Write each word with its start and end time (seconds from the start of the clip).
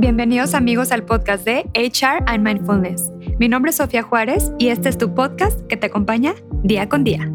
Bienvenidos 0.00 0.54
amigos 0.54 0.92
al 0.92 1.04
podcast 1.04 1.44
de 1.44 1.68
HR 1.74 2.22
and 2.26 2.46
Mindfulness. 2.46 3.10
Mi 3.40 3.48
nombre 3.48 3.70
es 3.70 3.78
Sofía 3.78 4.04
Juárez 4.04 4.52
y 4.56 4.68
este 4.68 4.88
es 4.88 4.96
tu 4.96 5.12
podcast 5.12 5.60
que 5.66 5.76
te 5.76 5.88
acompaña 5.88 6.36
día 6.62 6.88
con 6.88 7.02
día. 7.02 7.28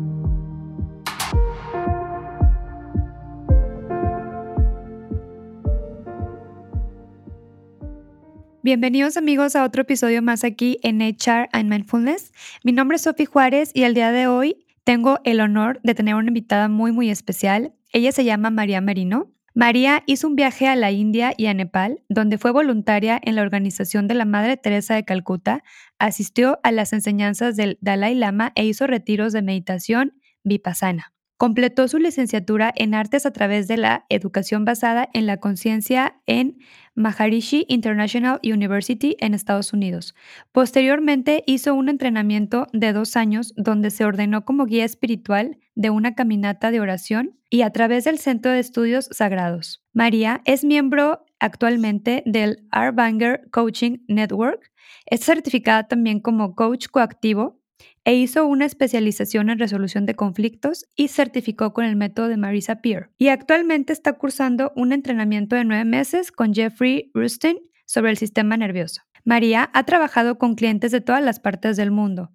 Bienvenidos 8.61 9.17
amigos 9.17 9.57
a 9.57 9.65
otro 9.65 9.81
episodio 9.81 10.21
más 10.21 10.45
aquí 10.45 10.79
en 10.83 11.01
HR 11.01 11.49
and 11.51 11.69
Mindfulness. 11.69 12.31
Mi 12.63 12.71
nombre 12.71 12.95
es 12.95 13.01
Sofía 13.01 13.25
Juárez 13.25 13.71
y 13.73 13.83
el 13.83 13.93
día 13.93 14.13
de 14.13 14.27
hoy 14.27 14.65
tengo 14.85 15.19
el 15.25 15.41
honor 15.41 15.81
de 15.83 15.95
tener 15.95 16.15
una 16.15 16.29
invitada 16.29 16.69
muy 16.69 16.93
muy 16.93 17.09
especial. 17.09 17.73
Ella 17.91 18.13
se 18.13 18.23
llama 18.23 18.51
María 18.51 18.79
Merino. 18.79 19.32
María 19.55 20.01
hizo 20.07 20.27
un 20.27 20.35
viaje 20.35 20.67
a 20.67 20.75
la 20.75 20.91
India 20.91 21.33
y 21.37 21.45
a 21.45 21.53
Nepal, 21.53 22.03
donde 22.09 22.39
fue 22.39 22.51
voluntaria 22.51 23.19
en 23.23 23.35
la 23.35 23.43
organización 23.43 24.07
de 24.07 24.15
la 24.15 24.25
Madre 24.25 24.57
Teresa 24.57 24.95
de 24.95 25.05
Calcuta, 25.05 25.63
asistió 25.99 26.59
a 26.63 26.71
las 26.71 26.91
enseñanzas 26.91 27.55
del 27.55 27.77
Dalai 27.79 28.15
Lama 28.15 28.51
e 28.55 28.65
hizo 28.65 28.87
retiros 28.87 29.31
de 29.31 29.43
meditación 29.43 30.17
vipassana. 30.43 31.12
Completó 31.37 31.87
su 31.87 31.97
licenciatura 31.97 32.71
en 32.75 32.93
artes 32.93 33.25
a 33.25 33.31
través 33.31 33.67
de 33.67 33.77
la 33.77 34.05
educación 34.09 34.65
basada 34.65 35.09
en 35.13 35.25
la 35.25 35.37
conciencia 35.37 36.21
en 36.25 36.57
Maharishi 36.95 37.65
International 37.67 38.39
University 38.43 39.17
en 39.19 39.33
Estados 39.33 39.73
Unidos. 39.73 40.15
Posteriormente 40.51 41.43
hizo 41.47 41.73
un 41.73 41.89
entrenamiento 41.89 42.67
de 42.71 42.93
dos 42.93 43.17
años 43.17 43.53
donde 43.57 43.89
se 43.89 44.05
ordenó 44.05 44.45
como 44.45 44.65
guía 44.65 44.85
espiritual 44.85 45.57
de 45.75 45.89
una 45.89 46.13
caminata 46.13 46.71
de 46.71 46.79
oración 46.79 47.37
y 47.49 47.63
a 47.63 47.71
través 47.71 48.03
del 48.03 48.19
Centro 48.19 48.51
de 48.51 48.59
Estudios 48.59 49.09
Sagrados. 49.11 49.83
María 49.91 50.41
es 50.45 50.63
miembro 50.63 51.25
actualmente 51.39 52.23
del 52.25 52.65
Arbanger 52.71 53.49
Coaching 53.51 53.97
Network. 54.07 54.71
Es 55.05 55.21
certificada 55.21 55.87
también 55.87 56.19
como 56.19 56.55
coach 56.55 56.87
coactivo 56.87 57.62
e 58.05 58.15
hizo 58.15 58.45
una 58.45 58.65
especialización 58.65 59.49
en 59.49 59.59
resolución 59.59 60.05
de 60.05 60.15
conflictos 60.15 60.85
y 60.95 61.07
certificó 61.07 61.73
con 61.73 61.85
el 61.85 61.95
método 61.95 62.27
de 62.27 62.37
Marisa 62.37 62.81
Peer. 62.81 63.11
Y 63.17 63.29
actualmente 63.29 63.93
está 63.93 64.13
cursando 64.13 64.73
un 64.75 64.91
entrenamiento 64.91 65.55
de 65.55 65.63
nueve 65.63 65.85
meses 65.85 66.31
con 66.31 66.53
Jeffrey 66.53 67.11
Rustin 67.13 67.57
sobre 67.85 68.11
el 68.11 68.17
sistema 68.17 68.57
nervioso. 68.57 69.01
María 69.25 69.69
ha 69.73 69.83
trabajado 69.85 70.37
con 70.37 70.55
clientes 70.55 70.91
de 70.91 71.01
todas 71.01 71.23
las 71.23 71.39
partes 71.39 71.77
del 71.77 71.91
mundo, 71.91 72.31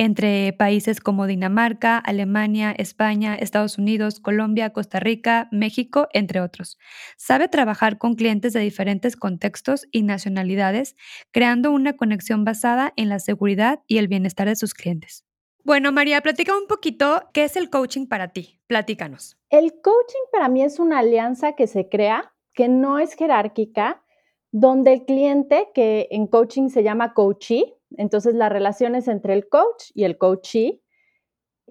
entre 0.00 0.54
países 0.54 0.98
como 0.98 1.26
Dinamarca, 1.26 1.98
Alemania, 1.98 2.72
España, 2.72 3.34
Estados 3.34 3.76
Unidos, 3.76 4.18
Colombia, 4.18 4.70
Costa 4.70 4.98
Rica, 4.98 5.46
México, 5.52 6.08
entre 6.14 6.40
otros. 6.40 6.78
Sabe 7.18 7.48
trabajar 7.48 7.98
con 7.98 8.14
clientes 8.14 8.54
de 8.54 8.60
diferentes 8.60 9.14
contextos 9.14 9.86
y 9.92 10.02
nacionalidades, 10.02 10.96
creando 11.32 11.70
una 11.70 11.98
conexión 11.98 12.46
basada 12.46 12.94
en 12.96 13.10
la 13.10 13.18
seguridad 13.18 13.80
y 13.86 13.98
el 13.98 14.08
bienestar 14.08 14.48
de 14.48 14.56
sus 14.56 14.72
clientes. 14.72 15.26
Bueno, 15.64 15.92
María, 15.92 16.22
platica 16.22 16.56
un 16.56 16.66
poquito 16.66 17.24
qué 17.34 17.44
es 17.44 17.56
el 17.56 17.68
coaching 17.68 18.06
para 18.06 18.28
ti. 18.28 18.58
Platícanos. 18.68 19.36
El 19.50 19.82
coaching 19.82 20.30
para 20.32 20.48
mí 20.48 20.62
es 20.62 20.78
una 20.78 21.00
alianza 21.00 21.52
que 21.52 21.66
se 21.66 21.90
crea, 21.90 22.32
que 22.54 22.70
no 22.70 22.98
es 22.98 23.12
jerárquica, 23.16 24.02
donde 24.50 24.94
el 24.94 25.04
cliente, 25.04 25.68
que 25.74 26.08
en 26.10 26.26
coaching 26.26 26.70
se 26.70 26.82
llama 26.82 27.12
coachee, 27.12 27.76
entonces, 27.96 28.34
las 28.34 28.52
relaciones 28.52 29.08
entre 29.08 29.34
el 29.34 29.48
coach 29.48 29.90
y 29.94 30.04
el 30.04 30.18
coachee 30.18 30.82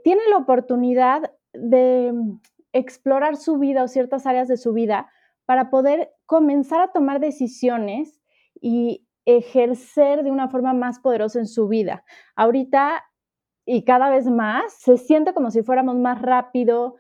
tiene 0.04 0.22
la 0.30 0.38
oportunidad 0.38 1.32
de 1.54 2.14
explorar 2.74 3.38
su 3.38 3.58
vida 3.58 3.84
o 3.84 3.88
ciertas 3.88 4.26
áreas 4.26 4.48
de 4.48 4.58
su 4.58 4.74
vida 4.74 5.10
para 5.46 5.70
poder 5.70 6.12
comenzar 6.26 6.82
a 6.82 6.92
tomar 6.92 7.20
decisiones 7.20 8.22
y 8.62 9.08
ejercer 9.26 10.24
de 10.24 10.32
una 10.32 10.50
forma 10.50 10.74
más 10.74 11.00
poderosa 11.00 11.40
en 11.40 11.48
su 11.48 11.68
vida. 11.68 12.04
Ahorita 12.36 13.04
y 13.66 13.84
cada 13.84 14.10
vez 14.10 14.26
más 14.26 14.74
se 14.74 14.98
siente 14.98 15.34
como 15.34 15.52
si 15.52 15.62
fuéramos 15.62 15.96
más 15.96 16.22
rápido, 16.22 16.96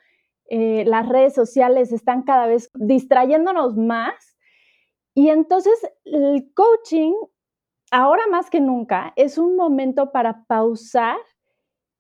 eh, 0.50 0.84
las 0.86 1.07
redes 1.09 1.34
sociales 1.34 1.91
están 1.91 2.24
cada 2.24 2.47
vez 2.47 2.69
distrayéndonos 2.74 3.75
más 3.75 4.38
y 5.16 5.30
entonces 5.30 5.80
el 6.06 6.51
coaching 6.53 7.13
ahora 7.91 8.23
más 8.27 8.50
que 8.50 8.59
nunca 8.59 9.13
es 9.16 9.38
un 9.38 9.55
momento 9.55 10.11
para 10.11 10.44
pausar, 10.45 11.17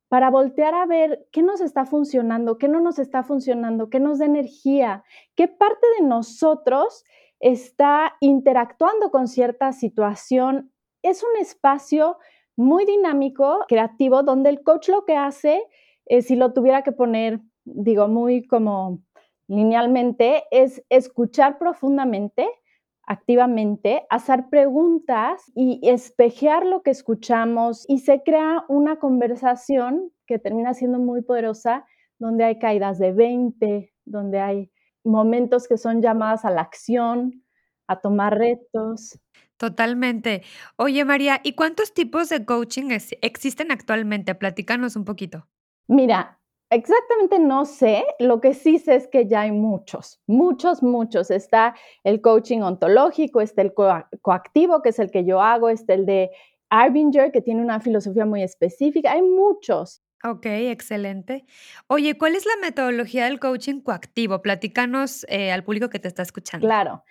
para 0.07 0.29
voltear 0.29 0.73
a 0.73 0.85
ver 0.85 1.27
qué 1.31 1.43
nos 1.43 1.61
está 1.61 1.85
funcionando, 1.85 2.57
qué 2.57 2.67
no 2.67 2.79
nos 2.79 2.99
está 2.99 3.23
funcionando, 3.23 3.89
qué 3.89 3.99
nos 3.99 4.19
da 4.19 4.25
energía, 4.25 5.03
qué 5.35 5.47
parte 5.47 5.85
de 5.99 6.05
nosotros 6.05 7.03
está 7.39 8.15
interactuando 8.19 9.11
con 9.11 9.27
cierta 9.27 9.71
situación. 9.71 10.71
Es 11.03 11.23
un 11.23 11.37
espacio 11.39 12.17
muy 12.55 12.85
dinámico, 12.85 13.65
creativo, 13.67 14.23
donde 14.23 14.49
el 14.49 14.63
coach 14.63 14.89
lo 14.89 15.05
que 15.05 15.15
hace, 15.15 15.63
si 16.21 16.35
lo 16.35 16.53
tuviera 16.53 16.81
que 16.81 16.91
poner, 16.91 17.39
digo, 17.63 18.07
muy 18.07 18.45
como 18.47 18.99
linealmente, 19.47 20.43
es 20.51 20.83
escuchar 20.89 21.57
profundamente, 21.57 22.49
activamente, 23.09 24.03
hacer 24.11 24.49
preguntas 24.51 25.51
y 25.55 25.79
espejear 25.81 26.63
lo 26.63 26.83
que 26.83 26.91
escuchamos 26.91 27.83
y 27.89 27.99
se 27.99 28.21
crea 28.21 28.63
una 28.69 28.99
conversación 28.99 30.11
que 30.27 30.37
termina 30.37 30.75
siendo 30.75 30.99
muy 30.99 31.23
poderosa, 31.23 31.85
donde 32.19 32.43
hay 32.43 32.59
caídas 32.59 32.99
de 32.99 33.11
20, 33.11 33.91
donde 34.05 34.39
hay 34.39 34.71
momentos 35.03 35.67
que 35.67 35.77
son 35.77 36.03
llamadas 36.03 36.45
a 36.45 36.51
la 36.51 36.61
acción, 36.61 37.43
a 37.87 37.99
tomar 37.99 38.37
retos. 38.37 39.19
Totalmente. 39.57 40.43
Oye, 40.75 41.03
María, 41.03 41.41
¿y 41.43 41.53
cuántos 41.53 41.95
tipos 41.95 42.29
de 42.29 42.45
coaching 42.45 42.91
existen 43.21 43.71
actualmente? 43.71 44.35
Platícanos 44.35 44.95
un 44.95 45.03
poquito. 45.03 45.47
Mira, 45.87 46.38
Exactamente 46.71 47.39
no 47.39 47.65
sé, 47.65 48.05
lo 48.19 48.41
que 48.41 48.53
sí 48.53 48.77
sé 48.77 48.95
es 48.95 49.07
que 49.07 49.25
ya 49.25 49.41
hay 49.41 49.51
muchos, 49.51 50.21
muchos, 50.27 50.83
muchos. 50.83 51.31
Está 51.31 51.75
el 52.03 52.21
coaching 52.21 52.61
ontológico, 52.61 53.41
está 53.41 53.63
el 53.63 53.73
coactivo, 53.73 54.81
que 54.83 54.89
es 54.89 54.99
el 54.99 55.09
que 55.09 55.25
yo 55.25 55.41
hago, 55.41 55.69
está 55.69 55.95
el 55.95 56.05
de 56.05 56.29
Arbinger, 56.69 57.31
que 57.31 57.41
tiene 57.41 57.61
una 57.61 57.79
filosofía 57.79 58.25
muy 58.25 58.43
específica, 58.43 59.13
hay 59.13 59.23
muchos. 59.23 60.03
Ok, 60.23 60.45
excelente. 60.45 61.45
Oye, 61.87 62.17
¿cuál 62.17 62.35
es 62.35 62.45
la 62.45 62.57
metodología 62.61 63.25
del 63.25 63.39
coaching 63.39 63.79
coactivo? 63.81 64.41
Platícanos 64.41 65.25
eh, 65.29 65.51
al 65.51 65.63
público 65.63 65.89
que 65.89 65.99
te 65.99 66.07
está 66.07 66.21
escuchando. 66.21 66.67
Claro. 66.67 67.03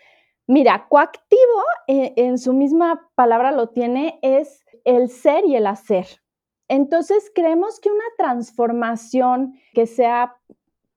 Mira, 0.47 0.87
coactivo 0.89 1.65
eh, 1.89 2.13
en 2.17 2.39
su 2.39 2.53
misma 2.53 3.11
palabra 3.15 3.51
lo 3.51 3.71
tiene, 3.71 4.19
es 4.23 4.65
el 4.85 5.09
ser 5.11 5.45
y 5.47 5.57
el 5.57 5.67
hacer. 5.67 6.07
Entonces, 6.69 7.31
creemos 7.35 7.81
que 7.81 7.91
una 7.91 8.05
transformación 8.17 9.55
que 9.73 9.87
sea 9.87 10.37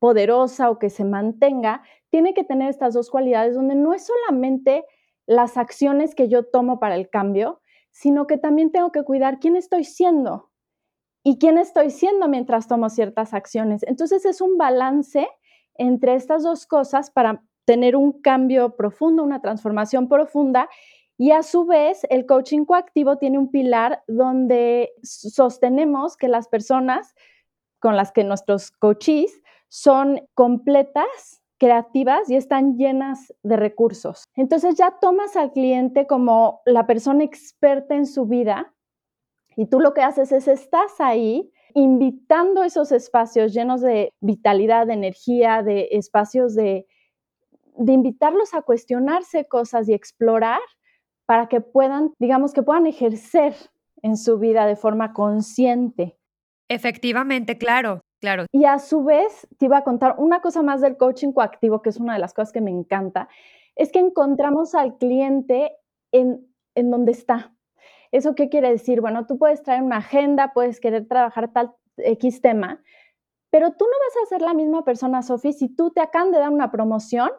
poderosa 0.02 0.72
o 0.72 0.80
que 0.80 0.90
se 0.90 1.06
mantenga, 1.06 1.84
tiene 2.10 2.34
que 2.34 2.44
tener 2.44 2.70
estas 2.70 2.96
dos 2.96 3.12
cualidades 3.12 3.54
donde 3.54 3.76
no 3.76 3.94
es 3.94 4.08
solamente 4.08 4.84
las 5.28 5.58
acciones 5.58 6.16
que 6.16 6.28
yo 6.28 6.44
tomo 6.44 6.80
para 6.80 6.96
el 6.96 7.08
cambio, 7.08 7.62
sino 7.92 8.26
que 8.26 8.38
también 8.38 8.72
tengo 8.72 8.92
que 8.92 9.04
cuidar 9.04 9.40
quién 9.40 9.56
estoy 9.56 9.84
siendo 9.84 10.50
y 11.24 11.38
quién 11.38 11.60
estoy 11.60 11.92
siendo 11.92 12.28
mientras 12.28 12.68
tomo 12.68 12.90
ciertas 12.90 13.36
acciones. 13.36 13.84
Entonces 13.84 14.26
es 14.26 14.42
un 14.42 14.58
balance 14.58 15.28
entre 15.76 16.16
estas 16.16 16.42
dos 16.42 16.66
cosas 16.66 17.12
para 17.12 17.44
tener 17.66 17.96
un 17.96 18.22
cambio 18.22 18.76
profundo, 18.76 19.24
una 19.24 19.40
transformación 19.40 20.10
profunda 20.10 20.68
y 21.22 21.34
a 21.34 21.44
su 21.44 21.66
vez, 21.68 22.08
el 22.10 22.26
coaching 22.26 22.66
coactivo 22.66 23.20
tiene 23.20 23.38
un 23.38 23.52
pilar 23.52 24.02
donde 24.08 24.92
sostenemos 25.04 26.18
que 26.18 26.28
las 26.28 26.48
personas 26.48 27.14
con 27.78 27.96
las 27.96 28.12
que 28.12 28.24
nuestros 28.24 28.72
coaches 28.72 29.40
son 29.68 30.28
completas, 30.34 31.44
creativas 31.60 32.28
y 32.28 32.38
están 32.38 32.76
llenas 32.76 33.32
de 33.44 33.56
recursos. 33.56 34.24
Entonces 34.36 34.74
ya 34.78 34.98
tomas 35.00 35.36
al 35.36 35.52
cliente 35.52 36.08
como 36.08 36.64
la 36.66 36.88
persona 36.88 37.24
experta 37.24 37.94
en 37.94 38.08
su 38.08 38.26
vida 38.26 38.74
y 39.56 39.68
tú 39.68 39.80
lo 39.80 39.94
que 39.94 40.02
haces 40.02 40.32
es 40.32 40.48
estás 40.48 40.94
ahí 40.98 41.52
invitando 41.76 42.64
esos 42.64 42.92
espacios 42.92 43.54
llenos 43.54 43.82
de 43.82 44.12
vitalidad, 44.22 44.88
de 44.88 44.94
energía, 44.94 45.62
de 45.62 45.90
espacios 45.92 46.56
de, 46.56 46.88
de 47.78 47.94
invitarlos 47.94 48.56
a 48.56 48.64
cuestionarse 48.64 49.46
cosas 49.46 49.88
y 49.88 49.94
explorar 49.94 50.62
para 51.32 51.48
que 51.48 51.62
puedan, 51.62 52.14
digamos, 52.20 52.52
que 52.52 52.62
puedan 52.62 52.88
ejercer 52.88 53.56
en 54.02 54.18
su 54.18 54.38
vida 54.38 54.66
de 54.66 54.76
forma 54.76 55.14
consciente. 55.14 56.18
Efectivamente, 56.68 57.58
claro, 57.58 58.02
claro. 58.20 58.48
Y 58.52 58.66
a 58.66 58.80
su 58.80 59.06
vez, 59.06 59.48
te 59.58 59.68
iba 59.68 59.78
a 59.78 59.86
contar 59.86 60.16
una 60.18 60.42
cosa 60.42 60.62
más 60.62 60.82
del 60.82 60.98
coaching 60.98 61.32
coactivo, 61.32 61.82
que 61.82 61.88
es 61.88 62.02
una 62.02 62.12
de 62.12 62.20
las 62.20 62.34
cosas 62.34 62.52
que 62.52 62.60
me 62.60 62.70
encanta, 62.70 63.30
es 63.78 63.94
que 63.94 64.00
encontramos 64.00 64.76
al 64.76 64.98
cliente 64.98 65.72
en, 66.12 66.54
en 66.76 66.92
donde 66.92 67.14
está. 67.14 67.56
¿Eso 68.12 68.36
qué 68.36 68.50
quiere 68.50 68.70
decir? 68.70 69.00
Bueno, 69.00 69.26
tú 69.26 69.38
puedes 69.38 69.64
traer 69.64 69.84
una 69.84 70.00
agenda, 70.00 70.52
puedes 70.54 70.82
querer 70.82 71.08
trabajar 71.08 71.54
tal 71.54 71.74
X 71.96 72.42
tema, 72.42 72.84
pero 73.52 73.72
tú 73.72 73.86
no 73.86 73.92
vas 73.92 74.24
a 74.26 74.28
ser 74.28 74.42
la 74.42 74.54
misma 74.54 74.84
persona, 74.84 75.22
Sofi, 75.22 75.54
si 75.54 75.70
tú 75.70 75.92
te 75.92 76.02
acaban 76.02 76.34
de 76.34 76.40
dar 76.40 76.50
una 76.50 76.72
promoción, 76.72 77.30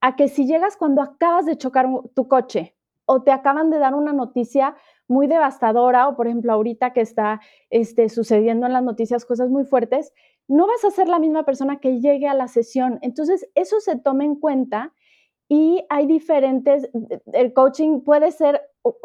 a 0.00 0.16
que 0.16 0.26
si 0.26 0.44
llegas 0.48 0.76
cuando 0.76 1.02
acabas 1.02 1.46
de 1.46 1.56
chocar 1.56 1.86
tu 2.16 2.26
coche 2.26 2.74
o 3.08 3.22
te 3.22 3.32
acaban 3.32 3.70
de 3.70 3.78
dar 3.78 3.94
una 3.94 4.12
noticia 4.12 4.76
muy 5.08 5.26
devastadora 5.26 6.08
o 6.08 6.14
por 6.14 6.26
ejemplo 6.26 6.52
ahorita 6.52 6.92
que 6.92 7.00
está 7.00 7.40
este, 7.70 8.10
sucediendo 8.10 8.66
en 8.66 8.74
las 8.74 8.82
noticias 8.82 9.24
cosas 9.24 9.48
muy 9.48 9.64
fuertes, 9.64 10.12
no 10.46 10.66
vas 10.66 10.84
a 10.84 10.90
ser 10.90 11.08
la 11.08 11.18
misma 11.18 11.44
persona 11.44 11.80
que 11.80 12.00
llegue 12.00 12.28
a 12.28 12.34
la 12.34 12.48
sesión. 12.48 12.98
Entonces, 13.02 13.48
eso 13.54 13.80
se 13.80 13.96
toma 13.96 14.24
en 14.24 14.36
cuenta 14.36 14.92
y 15.48 15.84
hay 15.88 16.06
diferentes, 16.06 16.90
el 17.32 17.52
coaching 17.54 18.02
puede 18.02 18.30
ser 18.30 18.60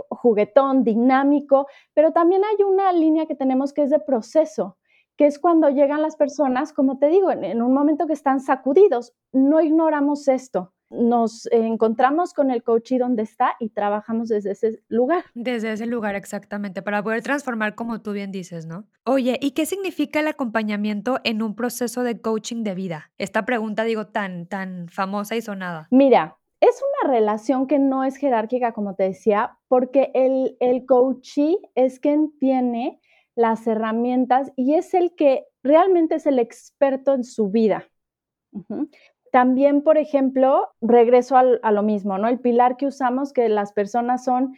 juguetón, 0.10 0.84
dinámico, 0.84 1.68
pero 1.94 2.12
también 2.12 2.44
hay 2.44 2.64
una 2.64 2.92
línea 2.92 3.26
que 3.26 3.36
tenemos 3.36 3.72
que 3.72 3.84
es 3.84 3.90
de 3.90 4.00
proceso, 4.00 4.78
que 5.16 5.26
es 5.26 5.40
cuando 5.40 5.70
llegan 5.70 6.02
las 6.02 6.18
personas, 6.18 6.74
como 6.74 6.98
te 6.98 7.08
digo, 7.08 7.32
en, 7.32 7.62
un 7.62 7.74
momento 7.74 8.08
que 8.08 8.14
están 8.14 8.42
sacudidos. 8.42 9.14
No 9.32 9.62
ignoramos 9.62 10.28
esto 10.28 10.74
nos 10.94 11.48
encontramos 11.52 12.34
con 12.34 12.52
el 12.52 12.64
coach 12.64 12.92
y 12.92 12.98
donde 12.98 13.24
está 13.24 13.56
y 13.60 13.70
trabajamos 13.70 14.30
desde 14.30 14.52
ese 14.52 14.82
lugar. 14.88 15.24
Desde 15.34 15.72
ese 15.72 15.86
lugar, 15.86 16.16
exactamente, 16.16 16.82
para 16.82 17.04
poder 17.04 17.22
transformar 17.24 17.76
como 17.76 18.02
tú 18.02 18.12
bien 18.12 18.32
dices, 18.32 18.66
¿no? 18.66 18.86
Oye, 19.06 19.38
¿y 19.42 19.52
qué 19.52 19.66
significa 19.66 20.20
el 20.20 20.28
acompañamiento 20.28 21.20
en 21.24 21.42
un 21.42 21.56
proceso 21.56 22.04
de 22.04 22.22
coaching 22.22 22.64
de 22.64 22.76
vida? 22.76 23.12
Esta 23.18 23.46
pregunta, 23.46 23.84
digo, 23.84 24.08
tan, 24.08 24.48
tan 24.48 24.88
famosa 24.90 25.36
y 25.36 25.42
sonada. 25.42 25.88
Mira, 25.92 26.38
es 26.60 26.82
una 27.02 27.14
relación 27.14 27.68
que 27.68 27.80
no 27.80 28.04
es 28.04 28.16
jerárquica, 28.16 28.72
como 28.72 28.96
te 28.96 29.04
decía, 29.04 29.58
porque 29.68 30.12
el, 30.14 30.56
el 30.60 30.86
coachee 30.86 31.58
es 31.76 32.00
quien 32.00 32.38
tiene 32.40 33.00
las 33.36 33.68
herramientas 33.68 34.52
y 34.56 34.76
es 34.76 34.94
el 34.94 35.16
que 35.16 35.46
realmente 35.64 36.16
es 36.16 36.26
el 36.26 36.40
experto 36.40 37.14
en 37.14 37.24
su 37.24 37.50
vida. 37.50 37.88
También, 39.34 39.82
por 39.82 39.98
ejemplo, 39.98 40.70
regreso 40.80 41.36
a 41.38 41.72
lo 41.72 41.82
mismo, 41.82 42.20
¿no? 42.20 42.28
El 42.28 42.40
pilar 42.40 42.78
que 42.78 42.86
usamos, 42.86 43.34
que 43.34 43.50
las 43.50 43.74
personas 43.74 44.24
son, 44.24 44.56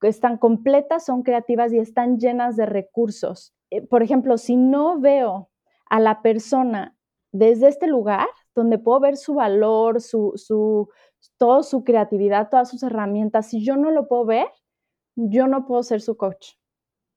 están 0.00 0.38
completas, 0.38 1.04
son 1.04 1.24
creativas 1.24 1.72
y 1.72 1.80
están 1.80 2.20
llenas 2.20 2.54
de 2.54 2.66
recursos. 2.66 3.52
Eh, 3.70 3.84
por 3.84 4.00
ejemplo, 4.04 4.38
si 4.38 4.54
no 4.54 5.00
veo 5.00 5.50
a 5.90 5.98
la 5.98 6.22
persona 6.22 6.96
desde 7.32 7.66
este 7.66 7.88
lugar, 7.88 8.28
donde 8.54 8.78
puedo 8.78 9.00
ver 9.00 9.16
su 9.16 9.34
valor, 9.34 10.00
su, 10.00 10.34
su, 10.36 10.88
toda 11.36 11.64
su 11.64 11.82
creatividad, 11.82 12.48
todas 12.48 12.70
sus 12.70 12.84
herramientas, 12.84 13.48
si 13.48 13.64
yo 13.64 13.76
no 13.76 13.90
lo 13.90 14.06
puedo 14.06 14.24
ver, 14.24 14.46
yo 15.16 15.48
no 15.48 15.66
puedo 15.66 15.82
ser 15.82 16.00
su 16.00 16.16
coach. 16.16 16.50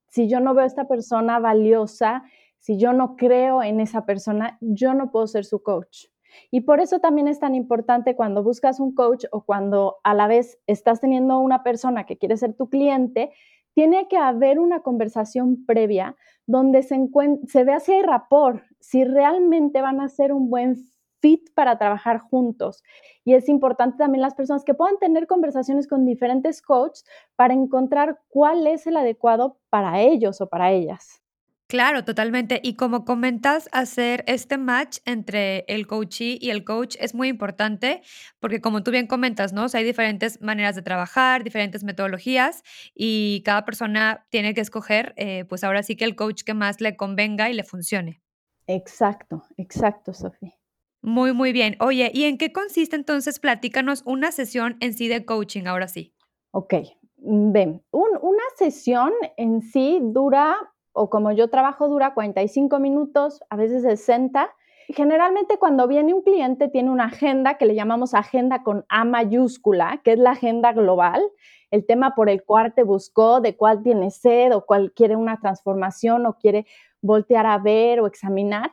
Si 0.08 0.28
yo 0.28 0.40
no 0.40 0.54
veo 0.54 0.64
a 0.64 0.66
esta 0.66 0.88
persona 0.88 1.38
valiosa, 1.38 2.24
si 2.58 2.78
yo 2.78 2.92
no 2.92 3.14
creo 3.14 3.62
en 3.62 3.78
esa 3.78 4.04
persona, 4.06 4.58
yo 4.60 4.92
no 4.92 5.12
puedo 5.12 5.28
ser 5.28 5.44
su 5.44 5.62
coach. 5.62 6.06
Y 6.50 6.62
por 6.62 6.80
eso 6.80 7.00
también 7.00 7.28
es 7.28 7.40
tan 7.40 7.54
importante 7.54 8.16
cuando 8.16 8.42
buscas 8.42 8.80
un 8.80 8.94
coach 8.94 9.24
o 9.32 9.44
cuando 9.44 9.96
a 10.04 10.14
la 10.14 10.26
vez 10.26 10.58
estás 10.66 11.00
teniendo 11.00 11.38
una 11.38 11.62
persona 11.62 12.04
que 12.04 12.16
quiere 12.16 12.36
ser 12.36 12.54
tu 12.54 12.68
cliente, 12.68 13.30
tiene 13.74 14.08
que 14.08 14.16
haber 14.16 14.58
una 14.58 14.80
conversación 14.80 15.66
previa 15.66 16.16
donde 16.46 16.82
se, 16.82 16.98
se 17.46 17.64
vea 17.64 17.80
si 17.80 17.92
hay 17.92 18.02
rapport, 18.02 18.62
si 18.80 19.04
realmente 19.04 19.82
van 19.82 20.00
a 20.00 20.08
ser 20.08 20.32
un 20.32 20.48
buen 20.48 20.76
fit 21.20 21.50
para 21.54 21.76
trabajar 21.78 22.20
juntos. 22.20 22.82
Y 23.24 23.34
es 23.34 23.48
importante 23.48 23.98
también 23.98 24.22
las 24.22 24.34
personas 24.34 24.64
que 24.64 24.74
puedan 24.74 24.98
tener 24.98 25.26
conversaciones 25.26 25.88
con 25.88 26.06
diferentes 26.06 26.62
coaches 26.62 27.04
para 27.34 27.54
encontrar 27.54 28.20
cuál 28.28 28.66
es 28.66 28.86
el 28.86 28.96
adecuado 28.96 29.58
para 29.70 30.00
ellos 30.00 30.40
o 30.40 30.48
para 30.48 30.70
ellas. 30.72 31.25
Claro, 31.68 32.04
totalmente. 32.04 32.60
Y 32.62 32.74
como 32.74 33.04
comentas, 33.04 33.68
hacer 33.72 34.22
este 34.28 34.56
match 34.56 34.98
entre 35.04 35.64
el 35.66 35.88
coachee 35.88 36.38
y 36.40 36.50
el 36.50 36.62
coach 36.64 36.94
es 37.00 37.12
muy 37.12 37.26
importante 37.26 38.02
porque 38.38 38.60
como 38.60 38.84
tú 38.84 38.92
bien 38.92 39.08
comentas, 39.08 39.52
¿no? 39.52 39.66
hay 39.72 39.82
diferentes 39.82 40.40
maneras 40.40 40.76
de 40.76 40.82
trabajar, 40.82 41.42
diferentes 41.42 41.82
metodologías 41.82 42.62
y 42.94 43.42
cada 43.44 43.64
persona 43.64 44.26
tiene 44.30 44.54
que 44.54 44.60
escoger, 44.60 45.12
eh, 45.16 45.44
pues 45.48 45.64
ahora 45.64 45.82
sí 45.82 45.96
que 45.96 46.04
el 46.04 46.14
coach 46.14 46.44
que 46.44 46.54
más 46.54 46.80
le 46.80 46.96
convenga 46.96 47.50
y 47.50 47.54
le 47.54 47.64
funcione. 47.64 48.22
Exacto, 48.68 49.42
exacto, 49.56 50.12
Sofía. 50.12 50.54
Muy, 51.02 51.32
muy 51.32 51.52
bien. 51.52 51.76
Oye, 51.80 52.12
¿y 52.14 52.24
en 52.24 52.38
qué 52.38 52.52
consiste 52.52 52.94
entonces? 52.94 53.40
Platícanos 53.40 54.02
una 54.06 54.30
sesión 54.30 54.76
en 54.80 54.94
sí 54.94 55.08
de 55.08 55.24
coaching, 55.24 55.66
ahora 55.66 55.88
sí. 55.88 56.14
Ok, 56.52 56.74
ven, 57.16 57.82
una 57.90 58.44
sesión 58.56 59.12
en 59.36 59.62
sí 59.62 59.98
dura 60.00 60.56
o 60.96 61.10
como 61.10 61.30
yo 61.30 61.48
trabajo 61.48 61.88
dura 61.88 62.14
45 62.14 62.78
minutos, 62.78 63.44
a 63.50 63.56
veces 63.56 63.82
60. 63.82 64.50
Generalmente 64.88 65.58
cuando 65.58 65.86
viene 65.86 66.14
un 66.14 66.22
cliente 66.22 66.68
tiene 66.68 66.90
una 66.90 67.06
agenda 67.06 67.58
que 67.58 67.66
le 67.66 67.74
llamamos 67.74 68.14
agenda 68.14 68.62
con 68.62 68.86
A 68.88 69.04
mayúscula, 69.04 70.00
que 70.02 70.12
es 70.12 70.18
la 70.18 70.30
agenda 70.30 70.72
global, 70.72 71.22
el 71.70 71.84
tema 71.84 72.14
por 72.14 72.30
el 72.30 72.44
cual 72.44 72.72
te 72.72 72.82
buscó, 72.82 73.42
de 73.42 73.56
cuál 73.56 73.82
tiene 73.82 74.10
sed 74.10 74.54
o 74.54 74.64
cuál 74.64 74.92
quiere 74.92 75.16
una 75.16 75.38
transformación 75.38 76.24
o 76.24 76.38
quiere 76.38 76.66
voltear 77.02 77.46
a 77.46 77.58
ver 77.58 78.00
o 78.00 78.06
examinar. 78.06 78.72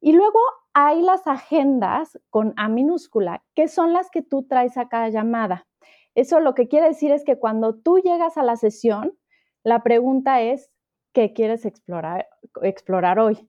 Y 0.00 0.12
luego 0.12 0.38
hay 0.74 1.02
las 1.02 1.26
agendas 1.26 2.20
con 2.30 2.54
A 2.56 2.68
minúscula, 2.68 3.42
que 3.54 3.66
son 3.66 3.92
las 3.92 4.10
que 4.10 4.22
tú 4.22 4.44
traes 4.44 4.76
a 4.76 4.88
cada 4.88 5.08
llamada. 5.08 5.66
Eso 6.14 6.38
lo 6.38 6.54
que 6.54 6.68
quiere 6.68 6.86
decir 6.86 7.10
es 7.10 7.24
que 7.24 7.38
cuando 7.38 7.74
tú 7.74 7.98
llegas 7.98 8.36
a 8.36 8.44
la 8.44 8.54
sesión, 8.54 9.18
la 9.64 9.82
pregunta 9.82 10.40
es, 10.40 10.70
¿Qué 11.14 11.32
quieres 11.32 11.64
explorar, 11.64 12.28
explorar 12.62 13.20
hoy. 13.20 13.48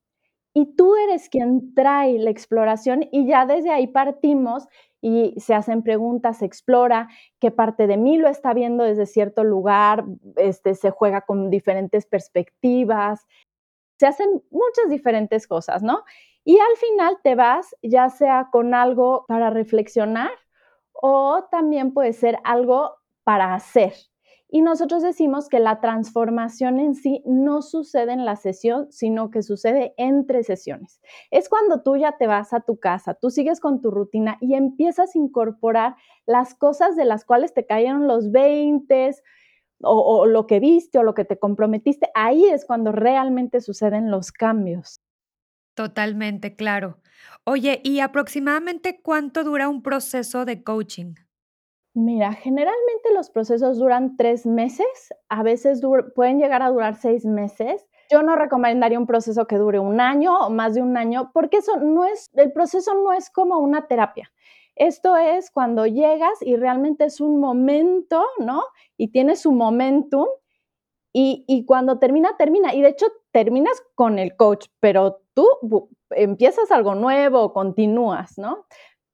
Y 0.54 0.76
tú 0.76 0.96
eres 0.96 1.30
quien 1.30 1.74
trae 1.74 2.18
la 2.20 2.30
exploración 2.30 3.08
y 3.12 3.28
ya 3.28 3.46
desde 3.48 3.72
ahí 3.72 3.88
partimos 3.88 4.68
y 5.02 5.34
se 5.38 5.54
hacen 5.54 5.82
preguntas, 5.84 6.38
se 6.38 6.46
explora 6.46 7.10
qué 7.40 7.52
parte 7.52 7.88
de 7.88 7.98
mí 7.98 8.18
lo 8.18 8.30
está 8.30 8.54
viendo 8.54 8.84
desde 8.84 9.08
cierto 9.08 9.44
lugar, 9.44 10.06
este, 10.38 10.76
se 10.76 10.92
juega 10.92 11.22
con 11.22 11.50
diferentes 11.50 12.06
perspectivas, 12.06 13.26
se 14.00 14.08
hacen 14.08 14.44
muchas 14.52 14.90
diferentes 14.90 15.48
cosas, 15.48 15.84
¿no? 15.84 16.04
Y 16.44 16.60
al 16.60 16.78
final 16.78 17.18
te 17.24 17.36
vas 17.36 17.76
ya 17.82 18.10
sea 18.10 18.50
con 18.52 18.76
algo 18.76 19.26
para 19.28 19.50
reflexionar 19.50 20.32
o 20.94 21.46
también 21.52 21.94
puede 21.94 22.14
ser 22.14 22.38
algo 22.44 22.96
para 23.24 23.56
hacer. 23.56 23.94
Y 24.48 24.62
nosotros 24.62 25.02
decimos 25.02 25.50
que 25.50 25.60
la 25.60 25.82
transformación 25.82 26.80
en 26.80 26.96
sí 26.96 27.24
no 27.26 27.62
sucede 27.62 28.14
en 28.14 28.26
la 28.26 28.36
sesión, 28.36 28.88
sino 28.92 29.32
que 29.32 29.42
sucede 29.42 29.94
entre 29.98 30.44
sesiones. 30.44 31.02
Es 31.32 31.50
cuando 31.50 31.82
tú 31.82 31.98
ya 31.98 32.18
te 32.18 32.28
vas 32.28 32.54
a 32.54 32.62
tu 32.62 32.80
casa, 32.80 33.16
tú 33.16 33.32
sigues 33.32 33.60
con 33.60 33.82
tu 33.82 33.92
rutina 33.92 34.38
y 34.42 34.54
empiezas 34.54 35.16
a 35.16 35.18
incorporar 35.20 35.96
las 36.26 36.54
cosas 36.54 36.96
de 36.96 37.06
las 37.06 37.26
cuales 37.26 37.54
te 37.54 37.66
cayeron 37.66 38.08
los 38.08 38.32
20 38.32 39.12
o, 39.82 40.00
o 40.00 40.26
lo 40.26 40.48
que 40.48 40.60
viste 40.60 41.00
o 41.00 41.04
lo 41.04 41.16
que 41.16 41.26
te 41.26 41.40
comprometiste. 41.40 42.10
Ahí 42.14 42.46
es 42.46 42.66
cuando 42.66 42.92
realmente 42.92 43.62
suceden 43.62 44.12
los 44.12 44.32
cambios. 44.32 45.02
Totalmente, 45.74 46.56
claro. 46.56 47.02
Oye, 47.44 47.82
¿y 47.84 48.00
aproximadamente 48.00 49.02
cuánto 49.02 49.44
dura 49.44 49.68
un 49.68 49.82
proceso 49.82 50.46
de 50.46 50.64
coaching? 50.64 51.16
Mira, 51.96 52.34
generalmente 52.34 53.14
los 53.14 53.30
procesos 53.30 53.78
duran 53.80 54.18
tres 54.18 54.46
meses, 54.46 54.86
a 55.30 55.44
veces 55.44 55.80
pueden 56.14 56.40
llegar 56.40 56.62
a 56.62 56.70
durar 56.70 56.96
seis 56.98 57.26
meses. 57.26 57.88
Yo 58.12 58.22
no 58.22 58.36
recomendaría 58.36 59.00
un 59.00 59.08
proceso 59.08 59.48
que 59.48 59.56
dure 59.56 59.80
un 59.80 60.02
año 60.02 60.38
o 60.38 60.50
más 60.50 60.76
de 60.76 60.82
un 60.82 60.98
año, 60.98 61.32
porque 61.34 61.58
eso 61.58 61.78
no 61.78 62.04
es, 62.04 62.30
el 62.34 62.52
proceso 62.52 62.94
no 62.96 63.14
es 63.14 63.30
como 63.30 63.60
una 63.60 63.88
terapia. 63.88 64.30
Esto 64.76 65.16
es 65.16 65.50
cuando 65.52 65.86
llegas 65.86 66.42
y 66.42 66.58
realmente 66.58 67.06
es 67.06 67.22
un 67.22 67.40
momento, 67.40 68.26
¿no? 68.40 68.64
Y 68.98 69.08
tienes 69.08 69.40
su 69.40 69.54
momentum 69.54 70.28
y, 71.14 71.46
y 71.48 71.64
cuando 71.64 71.98
termina, 71.98 72.36
termina. 72.38 72.76
Y 72.76 72.82
de 72.82 72.90
hecho, 72.90 73.06
terminas 73.32 73.82
con 73.96 74.20
el 74.20 74.36
coach, 74.36 74.68
pero 74.82 75.22
tú 75.34 75.48
empiezas 76.10 76.72
algo 76.72 76.94
nuevo, 76.94 77.54
continúas, 77.54 78.38
¿no? 78.38 78.66